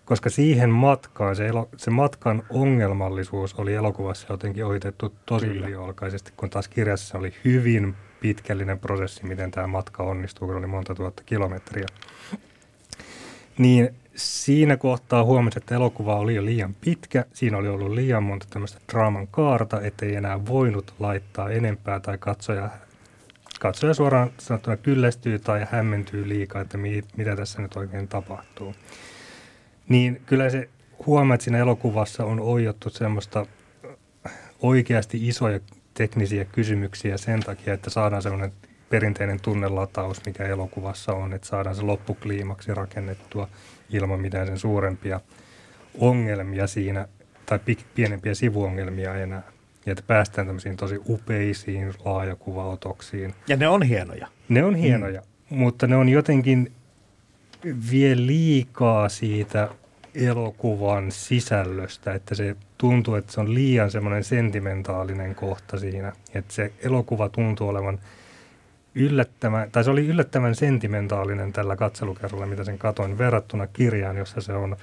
[0.05, 6.49] Koska siihen matkaan, se, elo, se matkan ongelmallisuus oli elokuvassa jotenkin ohitettu tosi yliolkaisesti, kun
[6.49, 11.85] taas kirjassa oli hyvin pitkällinen prosessi, miten tämä matka onnistuu, kun oli monta tuhatta kilometriä.
[13.57, 17.25] Niin siinä kohtaa huomasin, että elokuva oli jo liian pitkä.
[17.33, 22.69] Siinä oli ollut liian monta tämmöistä draaman kaarta, ettei enää voinut laittaa enempää tai katsoja,
[23.59, 28.75] katsoja suoraan sanottuna kyllästyy tai hämmentyy liikaa, että mi, mitä tässä nyt oikein tapahtuu.
[29.89, 30.69] Niin kyllä se
[31.05, 33.45] huomaa, että siinä elokuvassa on oijottu semmoista
[34.61, 35.59] oikeasti isoja
[35.93, 38.51] teknisiä kysymyksiä sen takia, että saadaan sellainen
[38.89, 43.47] perinteinen tunnelataus, mikä elokuvassa on, että saadaan se loppukliimaksi rakennettua
[43.89, 45.19] ilman mitään sen suurempia
[45.99, 47.07] ongelmia siinä
[47.45, 47.59] tai
[47.95, 49.43] pienempiä sivuongelmia enää.
[49.85, 53.33] Ja että päästään tämmöisiin tosi upeisiin laajakuvaotoksiin.
[53.47, 54.27] Ja ne on hienoja.
[54.49, 55.57] Ne on hienoja, mm.
[55.57, 56.71] mutta ne on jotenkin
[57.91, 59.69] vie liikaa siitä
[60.15, 66.13] elokuvan sisällöstä, että se tuntuu, että se on liian semmoinen sentimentaalinen kohta siinä.
[66.33, 67.99] Että se elokuva tuntuu olevan
[68.97, 74.53] yllättävän, tai se oli yllättävän sentimentaalinen tällä katselukerralla, mitä sen katoin, verrattuna kirjaan, jossa se
[74.53, 74.77] on,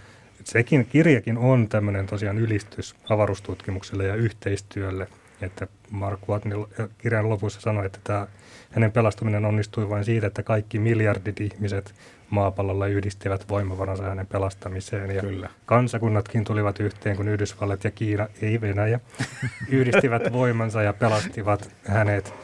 [0.44, 5.08] sekin kirjakin on tämmöinen tosiaan ylistys avaruustutkimukselle ja yhteistyölle,
[5.42, 6.64] että Mark Watney
[6.98, 8.26] kirjan lopussa sanoi, että tämä,
[8.70, 11.94] hänen pelastuminen onnistui vain siitä, että kaikki miljardit ihmiset
[12.30, 15.10] maapallolla yhdistivät voimavaransa hänen pelastamiseen.
[15.10, 15.50] Ja Kyllä.
[15.66, 19.00] kansakunnatkin tulivat yhteen, kun Yhdysvallat ja Kiina, ei Venäjä,
[19.68, 22.34] yhdistivät voimansa ja pelastivat hänet.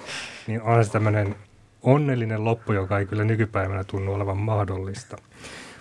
[0.47, 1.37] Niin on se tämmöinen
[1.83, 5.16] onnellinen loppu, joka ei kyllä nykypäivänä tunnu olevan mahdollista.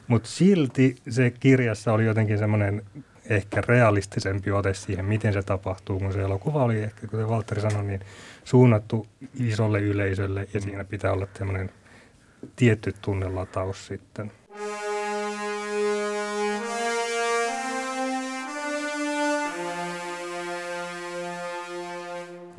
[0.07, 2.81] Mutta silti se kirjassa oli jotenkin semmoinen
[3.29, 7.83] ehkä realistisempi ote siihen, miten se tapahtuu, kun se elokuva oli ehkä, kuten Valtteri sanoi,
[7.83, 7.99] niin
[8.43, 9.07] suunnattu
[9.39, 11.71] isolle yleisölle ja siinä pitää olla tämmöinen
[12.55, 14.31] tietty tunnelataus sitten.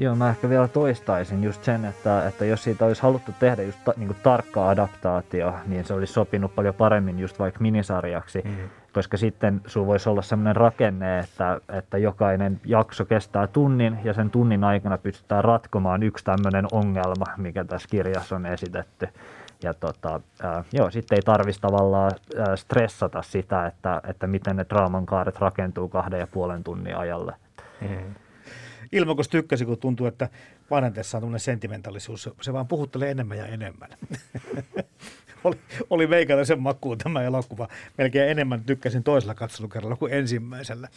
[0.01, 3.79] Joo, mä ehkä vielä toistaisin just sen, että, että jos siitä olisi haluttu tehdä just
[3.85, 8.57] ta, niin tarkka adaptaatio, niin se olisi sopinut paljon paremmin just vaikka minisarjaksi, mm.
[8.93, 14.31] koska sitten sulla voisi olla sellainen rakenne, että, että jokainen jakso kestää tunnin ja sen
[14.31, 19.09] tunnin aikana pystytään ratkomaan yksi tämmöinen ongelma, mikä tässä kirjassa on esitetty.
[19.63, 24.67] Ja tota, ää, joo, sitten ei tarvitsisi tavallaan ää, stressata sitä, että, että miten ne
[24.69, 27.35] draaman kaaret rakentuu kahden ja puolen tunnin ajalle.
[27.81, 28.15] Mm.
[28.93, 30.29] Ilmakos tykkäsi, kun tuntuu, että
[30.71, 32.31] vanhentessa on tämmöinen sentimentaalisuus.
[32.41, 33.91] Se vaan puhuttelee enemmän ja enemmän.
[35.45, 35.57] oli,
[35.91, 37.69] oli meikäläisen makuun tämä elokuva.
[37.99, 40.89] Melkein enemmän tykkäsin toisella katselukerralla kuin ensimmäisellä.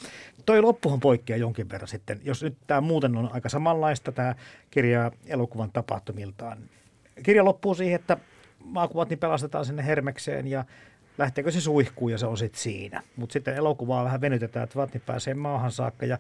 [0.46, 2.20] Toi loppuhan poikkeaa jonkin verran sitten.
[2.24, 4.36] Jos nyt tämä muuten on aika samanlaista, tämä
[4.72, 6.58] kirja elokuvan tapahtumiltaan.
[7.24, 8.18] Kirja loppuu siihen, että
[8.66, 10.66] maakuvat niin pelastetaan sinne Hermekseen ja
[11.18, 13.02] lähteekö se suihkuun ja se on sitten siinä.
[13.16, 16.18] Mutta sitten elokuvaa vähän venytetään, että Vatni pääsee maahan saakka ja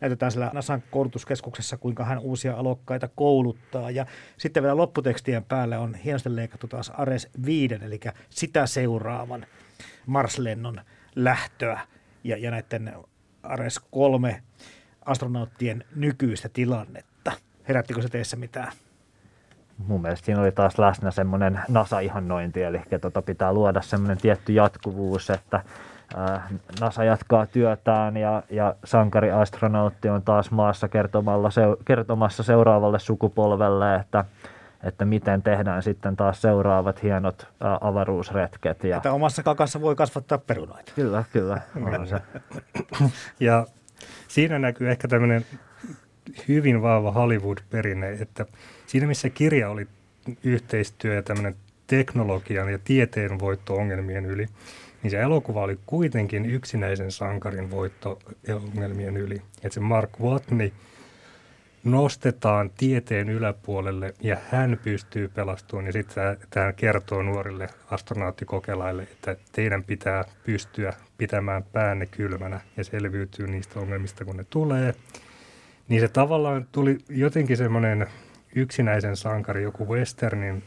[0.00, 3.90] näytetään siellä Nasan koulutuskeskuksessa, kuinka hän uusia alokkaita kouluttaa.
[3.90, 9.46] Ja sitten vielä lopputekstien päälle on hienosti leikattu taas Ares 5, eli sitä seuraavan
[10.06, 10.80] Mars-lennon
[11.16, 11.80] lähtöä
[12.24, 12.92] ja, ja näiden
[13.42, 14.42] Ares 3
[15.04, 17.32] astronauttien nykyistä tilannetta.
[17.68, 18.72] Herättikö se teissä mitään?
[19.86, 25.30] Mun mielestä siinä oli taas läsnä semmoinen NASA-ihannointi, eli tota pitää luoda semmoinen tietty jatkuvuus,
[25.30, 25.64] että
[26.80, 34.24] NASA jatkaa työtään ja, ja sankariastronautti on taas maassa kertomalla, se, kertomassa seuraavalle sukupolvelle, että,
[34.82, 38.84] että miten tehdään sitten taas seuraavat hienot ä, äh, avaruusretket.
[38.84, 38.96] Ja...
[38.96, 40.92] Että omassa kakassa voi kasvattaa perunoita.
[40.94, 41.60] Kyllä, kyllä.
[41.98, 42.20] On se.
[43.40, 43.66] Ja
[44.28, 45.46] siinä näkyy ehkä tämmöinen
[46.48, 48.46] hyvin vahva Hollywood-perinne, että
[48.86, 49.88] siinä missä kirja oli
[50.44, 51.54] yhteistyö ja tämmöinen
[51.86, 54.46] teknologian ja tieteen voitto ongelmien yli,
[55.02, 58.18] niin se elokuva oli kuitenkin yksinäisen sankarin voitto
[58.54, 59.42] ongelmien yli.
[59.62, 60.72] Että se Mark Watney
[61.84, 65.86] nostetaan tieteen yläpuolelle ja hän pystyy pelastumaan.
[65.86, 73.46] Ja sitten tämä kertoo nuorille astronauttikokelaille, että teidän pitää pystyä pitämään päänne kylmänä ja selviytyy
[73.46, 74.94] niistä ongelmista, kun ne tulee.
[75.88, 78.06] Niin se tavallaan tuli jotenkin semmoinen
[78.54, 80.62] yksinäisen sankari, joku westernin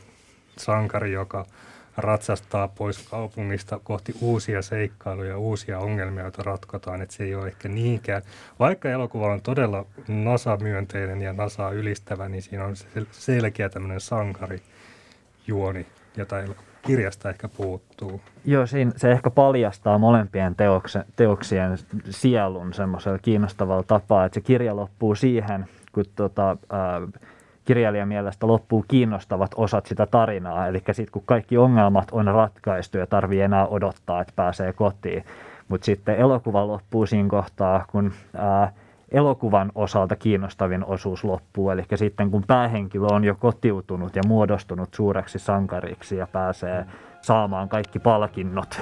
[0.57, 1.45] sankari, joka–
[1.97, 7.01] ratsastaa pois kaupungista kohti uusia seikkailuja, uusia ongelmia, joita ratkotaan.
[7.01, 8.21] Että se ei ole ehkä niinkään,
[8.59, 12.75] vaikka elokuva on todella NASA-myönteinen ja NASA ylistävä, niin siinä on
[13.11, 15.85] selkeä tämmöinen sankarijuoni,
[16.17, 16.35] jota
[16.81, 18.21] kirjasta ehkä puuttuu.
[18.45, 21.77] Joo, siinä se ehkä paljastaa molempien teokse, teoksien
[22.09, 27.21] sielun semmoisella kiinnostavalla tapaa, että se kirja loppuu siihen, kun tota, äh,
[27.65, 30.67] kirjailijan mielestä loppuu kiinnostavat osat sitä tarinaa.
[30.67, 35.25] Eli sitten kun kaikki ongelmat on ratkaistu ja tarvii enää odottaa, että pääsee kotiin.
[35.67, 38.73] Mutta sitten elokuva loppuu siinä kohtaa, kun ää,
[39.11, 41.69] elokuvan osalta kiinnostavin osuus loppuu.
[41.69, 46.85] Eli sitten kun päähenkilö on jo kotiutunut ja muodostunut suureksi sankariksi ja pääsee
[47.21, 48.81] saamaan kaikki palkinnot.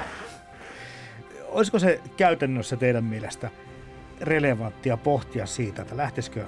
[1.52, 3.50] Olisiko se käytännössä teidän mielestä
[4.22, 6.46] relevanttia pohtia siitä, että lähtisikö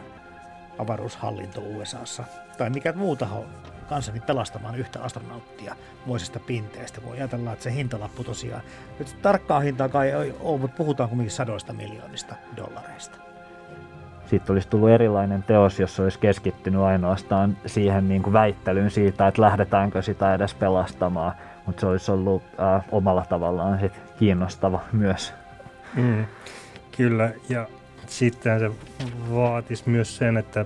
[0.78, 2.24] avaruushallinto USAssa
[2.58, 3.46] tai mikä muu taho
[3.90, 5.76] kanssani pelastamaan yhtä astronauttia
[6.08, 7.02] vuosista pinteestä.
[7.06, 8.62] Voi ajatella, että se hintalappu tosiaan,
[9.00, 13.18] nyt tarkkaa hintaa kai ei ole, mutta puhutaan kuitenkin sadoista miljoonista dollareista.
[14.26, 19.42] Sitten olisi tullut erilainen teos, jos olisi keskittynyt ainoastaan siihen niin kuin väittelyyn siitä, että
[19.42, 21.34] lähdetäänkö sitä edes pelastamaan.
[21.66, 25.34] Mutta se olisi ollut äh, omalla tavallaan sit kiinnostava myös.
[25.96, 26.26] Mm,
[26.98, 27.68] kyllä, ja
[28.08, 28.72] sitten se
[29.32, 30.66] vaatisi myös sen, että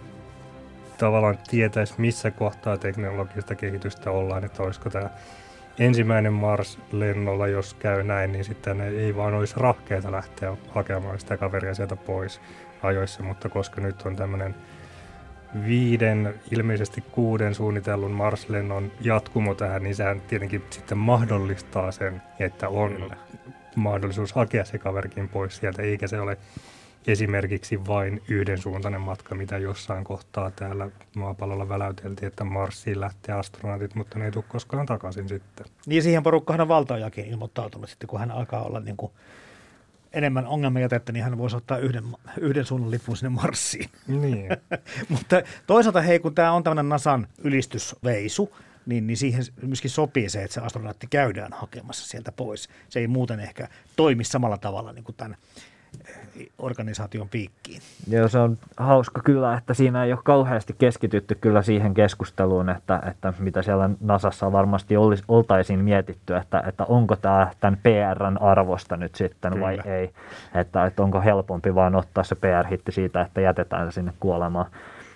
[0.98, 5.10] tavallaan tietäisi, missä kohtaa teknologista kehitystä ollaan, että olisiko tämä
[5.80, 11.74] ensimmäinen Mars-lennolla, jos käy näin, niin sitten ei vaan olisi rahkeita lähteä hakemaan sitä kaveria
[11.74, 12.42] sieltä pois
[12.84, 14.56] ajoissa, mutta koska nyt on tämmöinen
[15.68, 23.12] viiden, ilmeisesti kuuden suunnitellun Mars-lennon jatkumo tähän, niin sehän tietenkin sitten mahdollistaa sen, että on
[23.76, 26.38] mahdollisuus hakea se kaverikin pois sieltä, eikä se ole
[27.08, 34.20] esimerkiksi vain yhdensuuntainen matka, mitä jossain kohtaa täällä maapallolla väläyteltiin, että Marsiin lähtee astronautit, mutta
[34.20, 35.66] ne ei tule koskaan takaisin sitten.
[35.86, 39.12] Niin siihen porukkaan on valtaajakin ilmoittautunut sitten, kun hän alkaa olla niin kuin
[40.14, 42.04] enemmän ongelmajätettä, niin hän voisi ottaa yhden,
[42.40, 43.90] yhden suunnan lipun sinne Marsiin.
[44.08, 44.48] Niin.
[45.10, 50.44] mutta toisaalta hei, kun tämä on tämmöinen NASAn ylistysveisu, niin, niin siihen myöskin sopii se,
[50.44, 52.70] että se astronautti käydään hakemassa sieltä pois.
[52.90, 55.38] Se ei muuten ehkä toimi samalla tavalla niin kuin tämän
[56.58, 57.82] organisaation piikkiin.
[58.10, 63.02] Joo, se on hauska kyllä, että siinä ei ole kauheasti keskitytty kyllä siihen keskusteluun, että,
[63.08, 68.98] että mitä siellä Nasassa varmasti olisi, oltaisiin mietitty, että, että onko tämä tämän PRn arvosta
[68.98, 69.66] nyt sitten kyllä.
[69.66, 70.10] vai ei.
[70.56, 74.66] Että, että onko helpompi vaan ottaa se PR-hitti siitä, että jätetään sinne kuolemaan.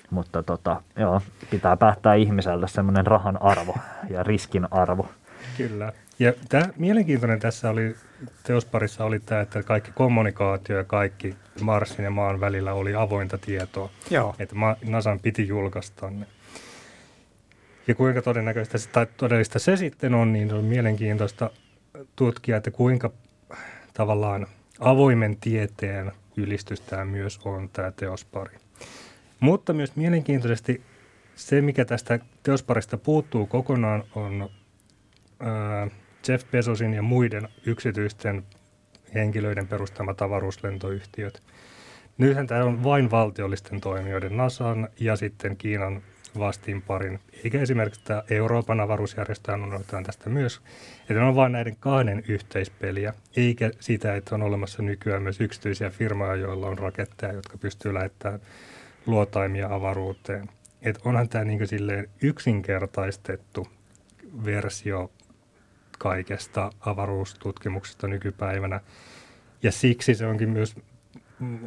[0.09, 3.75] Mutta tota, joo, pitää päättää ihmiselle semmoinen rahan arvo
[4.09, 5.07] ja riskin arvo.
[5.57, 5.93] Kyllä.
[6.19, 7.95] Ja tämä, mielenkiintoinen tässä oli,
[8.43, 13.89] teosparissa oli tämä, että kaikki kommunikaatio ja kaikki Marsin ja maan välillä oli avointa tietoa.
[14.09, 14.35] Joo.
[14.39, 14.55] Että
[14.85, 16.25] NASAn piti julkaista ne.
[17.87, 21.49] Ja kuinka todennäköistä tai todellista se sitten on, niin on mielenkiintoista
[22.15, 23.11] tutkia, että kuinka
[23.93, 24.47] tavallaan
[24.79, 28.57] avoimen tieteen ylistys tämä myös on, tämä teospari.
[29.39, 30.81] Mutta myös mielenkiintoisesti
[31.35, 34.49] se, mikä tästä teosparista puuttuu kokonaan, on
[35.39, 35.87] ää,
[36.27, 38.43] Jeff Bezosin ja muiden yksityisten
[39.13, 41.43] henkilöiden perustamat avaruuslentoyhtiöt.
[42.17, 46.01] Nythän tämä on vain valtiollisten toimijoiden NASAn ja sitten Kiinan
[46.39, 50.61] vastiinparin, eikä esimerkiksi tämä Euroopan avaruusjärjestö unohdetaan tästä myös,
[51.09, 56.35] että on vain näiden kahden yhteispeliä, eikä sitä, että on olemassa nykyään myös yksityisiä firmoja,
[56.35, 58.39] joilla on raketteja, jotka pystyy lähettämään
[59.05, 60.49] luotaimia avaruuteen.
[60.81, 63.67] Et onhan tämä niin silleen yksinkertaistettu
[64.45, 65.11] versio
[65.99, 68.79] kaikesta avaruustutkimuksesta nykypäivänä.
[69.63, 70.75] Ja siksi se onkin myös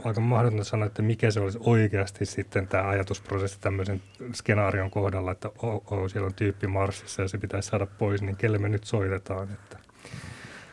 [0.04, 4.02] aika mahdotonta sanoa, että mikä se olisi oikeasti sitten tämä ajatusprosessi tämmöisen
[4.32, 8.36] skenaarion kohdalla, että oh, oh, siellä on tyyppi Marsissa ja se pitäisi saada pois, niin
[8.36, 9.48] kelle me nyt soitetaan.
[9.52, 9.78] Että.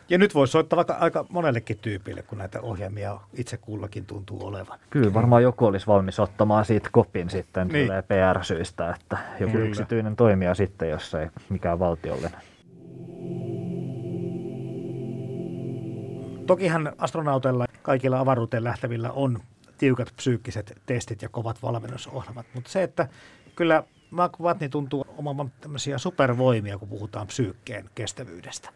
[0.08, 4.78] Ja nyt voisi soittaa vaikka aika monellekin tyypille, kun näitä ohjelmia itse kullakin tuntuu olevan.
[4.90, 7.88] Kyllä, varmaan joku olisi valmis ottamaan siitä kopin sitten niin.
[7.88, 9.68] PR-syistä, että joku Kyllä.
[9.68, 12.40] yksityinen toimija sitten, jos ei mikään valtiollinen.
[16.46, 19.38] Tokihan astronauteilla kaikilla avaruuteen lähtevillä on
[19.78, 23.08] tiukat psyykkiset testit ja kovat valmennusohjelmat, mutta se, että
[23.56, 28.70] kyllä Mark Watney tuntuu omavan tämmöisiä supervoimia, kun puhutaan psyykkeen kestävyydestä.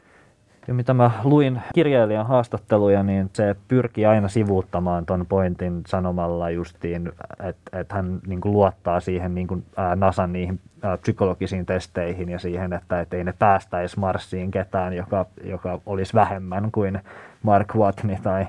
[0.69, 7.13] Ja mitä mä luin kirjailijan haastatteluja, niin se pyrkii aina sivuuttamaan ton pointin sanomalla justiin,
[7.43, 12.39] että et hän niin luottaa siihen niin kuin, ää, NASAn niihin ää, psykologisiin testeihin ja
[12.39, 17.01] siihen, että et ei ne päästäisi Marsiin ketään, joka, joka olisi vähemmän kuin
[17.45, 18.47] Mark Watney tai,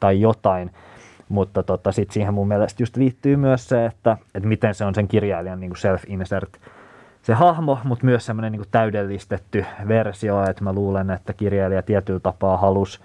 [0.00, 0.70] tai jotain.
[1.28, 4.94] Mutta tota, sitten siihen mun mielestä just liittyy myös se, että, että miten se on
[4.94, 6.58] sen kirjailijan niin self-insert
[7.26, 12.56] se hahmo, mutta myös semmoinen niin täydellistetty versio, että mä luulen, että kirjailija tietyllä tapaa
[12.56, 13.00] halus,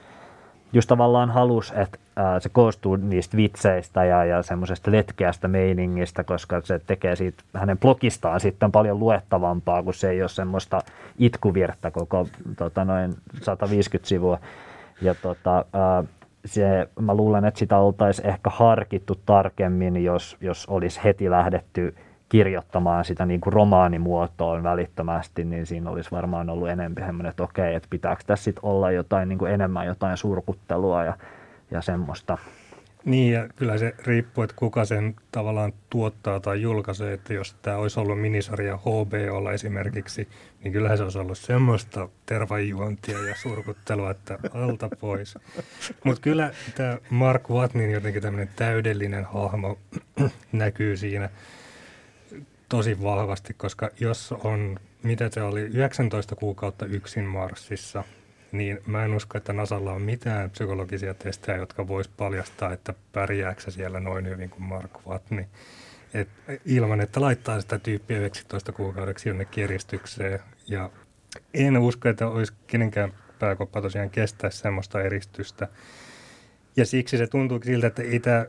[0.74, 1.98] just tavallaan halus, että
[2.40, 8.40] se koostuu niistä vitseistä ja, ja semmoisesta letkeästä meiningistä, koska se tekee siitä hänen blogistaan
[8.40, 10.82] sitten paljon luettavampaa, kun se ei ole semmoista
[11.20, 12.28] itkuvirttä koko
[12.58, 14.40] tota, noin 150 sivua.
[15.02, 15.66] Ja tota,
[16.46, 21.96] se, mä luulen, että sitä oltaisiin ehkä harkittu tarkemmin, jos, jos olisi heti lähdetty
[22.30, 27.76] kirjoittamaan sitä niin kuin romaanimuotoon välittömästi, niin siinä olisi varmaan ollut enemmän semmoinen, että okei,
[27.76, 31.18] että pitääkö tässä sitten olla jotain niin kuin enemmän jotain surkuttelua ja,
[31.72, 32.38] ja semmoista.
[33.06, 37.78] Niin, ja kyllä se riippuu, että kuka sen tavallaan tuottaa tai julkaisee, että jos tämä
[37.78, 40.28] olisi ollut minisarja HBOlla esimerkiksi,
[40.64, 45.38] niin kyllähän se olisi ollut semmoista tervajuontia ja surkuttelua, että alta pois.
[46.04, 49.80] Mutta kyllä tämä Mark Watnin jotenkin tämmöinen täydellinen hahmo
[50.52, 51.30] näkyy siinä
[52.70, 58.04] tosi vahvasti, koska jos on, mitä se oli, 19 kuukautta yksin Marsissa,
[58.52, 63.72] niin mä en usko, että Nasalla on mitään psykologisia testejä, jotka vois paljastaa, että pärjääksä
[63.72, 65.46] siellä noin hyvin kuin Mark Watney.
[66.14, 66.30] Et
[66.66, 70.40] ilman, että laittaa sitä tyyppiä 19 kuukaudeksi jonnekin eristykseen.
[70.68, 70.90] Ja
[71.54, 75.68] en usko, että olisi kenenkään pääkoppa tosiaan kestää semmoista eristystä.
[76.76, 78.46] Ja siksi se tuntuu siltä, että ei tämä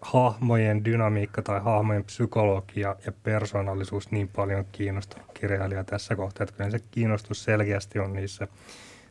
[0.00, 6.70] hahmojen dynamiikka tai hahmojen psykologia ja persoonallisuus niin paljon kiinnostanut kirjailija tässä kohtaa, että kyllä
[6.70, 8.48] se kiinnostus selkeästi on niissä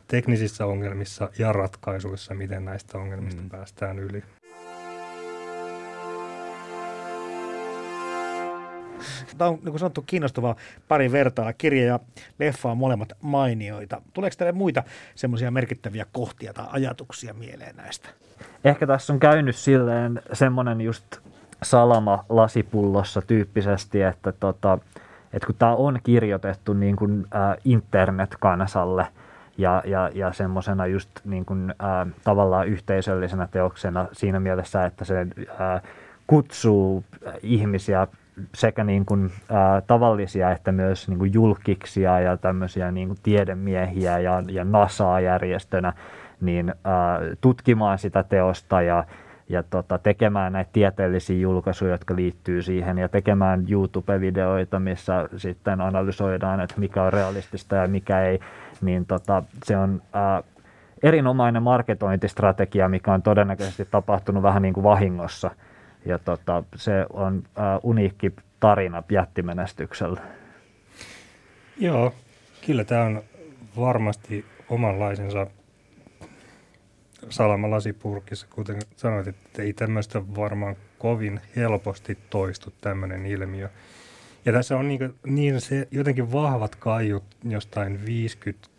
[0.08, 3.48] teknisissä ongelmissa ja ratkaisuissa, miten näistä ongelmista mm.
[3.48, 4.22] päästään yli.
[9.38, 10.56] Tämä on niin kuin sanottu kiinnostava
[10.88, 11.52] pari vertaa.
[11.52, 12.00] Kirja ja
[12.38, 14.02] leffa on molemmat mainioita.
[14.12, 14.82] Tuleeko teille muita
[15.14, 18.08] semmoisia merkittäviä kohtia tai ajatuksia mieleen näistä?
[18.64, 21.18] Ehkä tässä on käynyt silleen semmoinen just
[21.62, 24.78] salama lasipullossa tyyppisesti, että, tota,
[25.32, 29.06] että kun tämä on kirjoitettu niin kuin, äh, internet-kansalle
[29.58, 35.20] ja, ja, ja semmoisena just niin kuin, äh, tavallaan yhteisöllisenä teoksena siinä mielessä, että se
[35.60, 35.82] äh,
[36.26, 37.04] kutsuu
[37.42, 38.06] ihmisiä
[38.54, 44.18] sekä niin kuin, ä, tavallisia että myös niin kuin julkiksia ja tämmöisiä niin kuin tiedemiehiä
[44.18, 45.92] ja, ja NASAa järjestönä
[46.40, 46.74] niin ä,
[47.40, 49.04] tutkimaan sitä teosta ja,
[49.48, 56.60] ja tota, tekemään näitä tieteellisiä julkaisuja, jotka liittyy siihen ja tekemään YouTube-videoita, missä sitten analysoidaan,
[56.60, 58.40] että mikä on realistista ja mikä ei,
[58.80, 60.42] niin tota, se on ä,
[61.02, 65.50] erinomainen marketointistrategia, mikä on todennäköisesti tapahtunut vähän niin kuin vahingossa–
[66.04, 70.20] Ja tota, se on äh, uniikki tarina jättimenestyksellä.
[71.76, 72.14] Joo,
[72.66, 73.22] kyllä tämä on
[73.78, 75.46] varmasti omanlaisensa
[77.28, 83.68] salamalasipurkissa, kuten sanoit, että ei tämmöistä varmaan kovin helposti toistu tämmöinen ilmiö.
[84.44, 88.00] Ja tässä on niin, niin se jotenkin vahvat kaiut jostain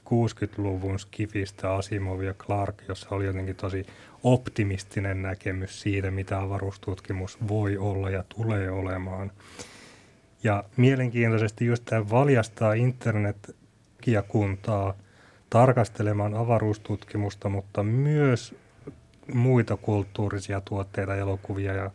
[0.08, 3.86] 50-60-luvun skifistä Asimov ja Clark, jossa oli jotenkin tosi
[4.24, 9.32] optimistinen näkemys siitä, mitä avaruustutkimus voi olla ja tulee olemaan.
[10.44, 14.94] Ja mielenkiintoisesti just tämä valjastaa internet-kiakuntaa
[15.50, 18.56] tarkastelemaan avaruustutkimusta, mutta myös
[19.34, 21.92] muita kulttuurisia tuotteita, elokuvia ja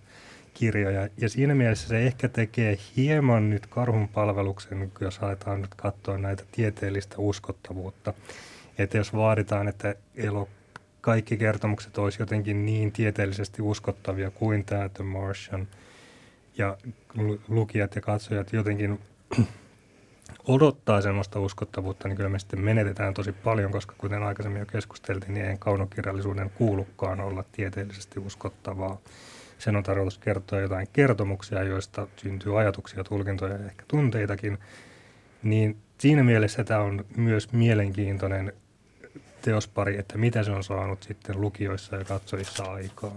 [0.54, 1.08] kirjoja.
[1.16, 6.44] Ja siinä mielessä se ehkä tekee hieman nyt karhun palveluksen, jos aletaan nyt katsoa näitä
[6.52, 8.14] tieteellistä uskottavuutta.
[8.78, 10.48] Että jos vaaditaan, että elo,
[11.00, 15.68] kaikki kertomukset olisi jotenkin niin tieteellisesti uskottavia kuin tämä The Martian,
[16.58, 16.76] ja
[17.48, 19.00] lukijat ja katsojat jotenkin
[20.48, 25.34] odottaa semmoista uskottavuutta, niin kyllä me sitten menetetään tosi paljon, koska kuten aikaisemmin jo keskusteltiin,
[25.34, 28.98] niin ei kaunokirjallisuuden kuulukaan olla tieteellisesti uskottavaa.
[29.60, 34.58] Sen on tarkoitus kertoa jotain kertomuksia, joista syntyy ajatuksia, tulkintoja ja ehkä tunteitakin.
[35.42, 38.52] Niin siinä mielessä tämä on myös mielenkiintoinen
[39.42, 43.12] teospari, että mitä se on saanut sitten lukijoissa ja katsojissa aikaan.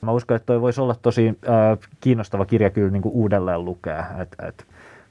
[0.00, 4.06] Mä uskon, että toi voisi olla tosi äh, kiinnostava kirja kyllä niin kuin uudelleen lukea.
[4.22, 4.66] Et, et,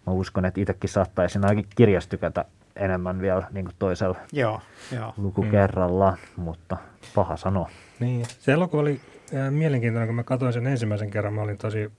[0.07, 2.45] mä uskon, että itsekin saattaisi ainakin kirjastykätä
[2.75, 4.61] enemmän vielä niin kuin toisella joo,
[4.95, 5.13] joo.
[5.17, 6.43] lukukerralla, mm.
[6.43, 6.77] mutta
[7.15, 7.69] paha sanoa.
[7.99, 9.01] Niin, se elokuva oli
[9.49, 11.91] mielenkiintoinen, kun mä katsoin sen ensimmäisen kerran, mä olin tosi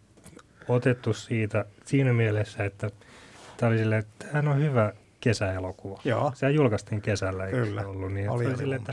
[0.69, 2.91] otettu siitä siinä mielessä, että
[3.57, 6.01] tämä oli silleen, että tämähän on hyvä kesäelokuva.
[6.05, 6.33] Joo.
[6.35, 7.81] Se julkaistiin kesällä, eikö Kyllä.
[7.81, 8.13] se ollut?
[8.13, 8.93] Niin, oli, oli silleen, että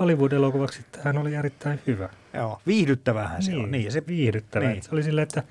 [0.00, 2.08] Hollywood-elokuvaksi tämähän oli erittäin hyvä.
[2.34, 3.70] Joo, viihdyttävähän se niin, on.
[3.70, 4.68] Niin, se viihdyttävä.
[4.68, 4.82] Niin.
[4.82, 5.42] Se oli silleen, että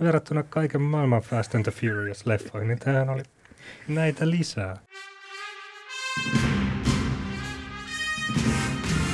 [0.00, 3.22] verrattuna kaiken maailman Fast and the Furious-leffoihin, niin tämähän oli
[3.88, 4.76] näitä lisää.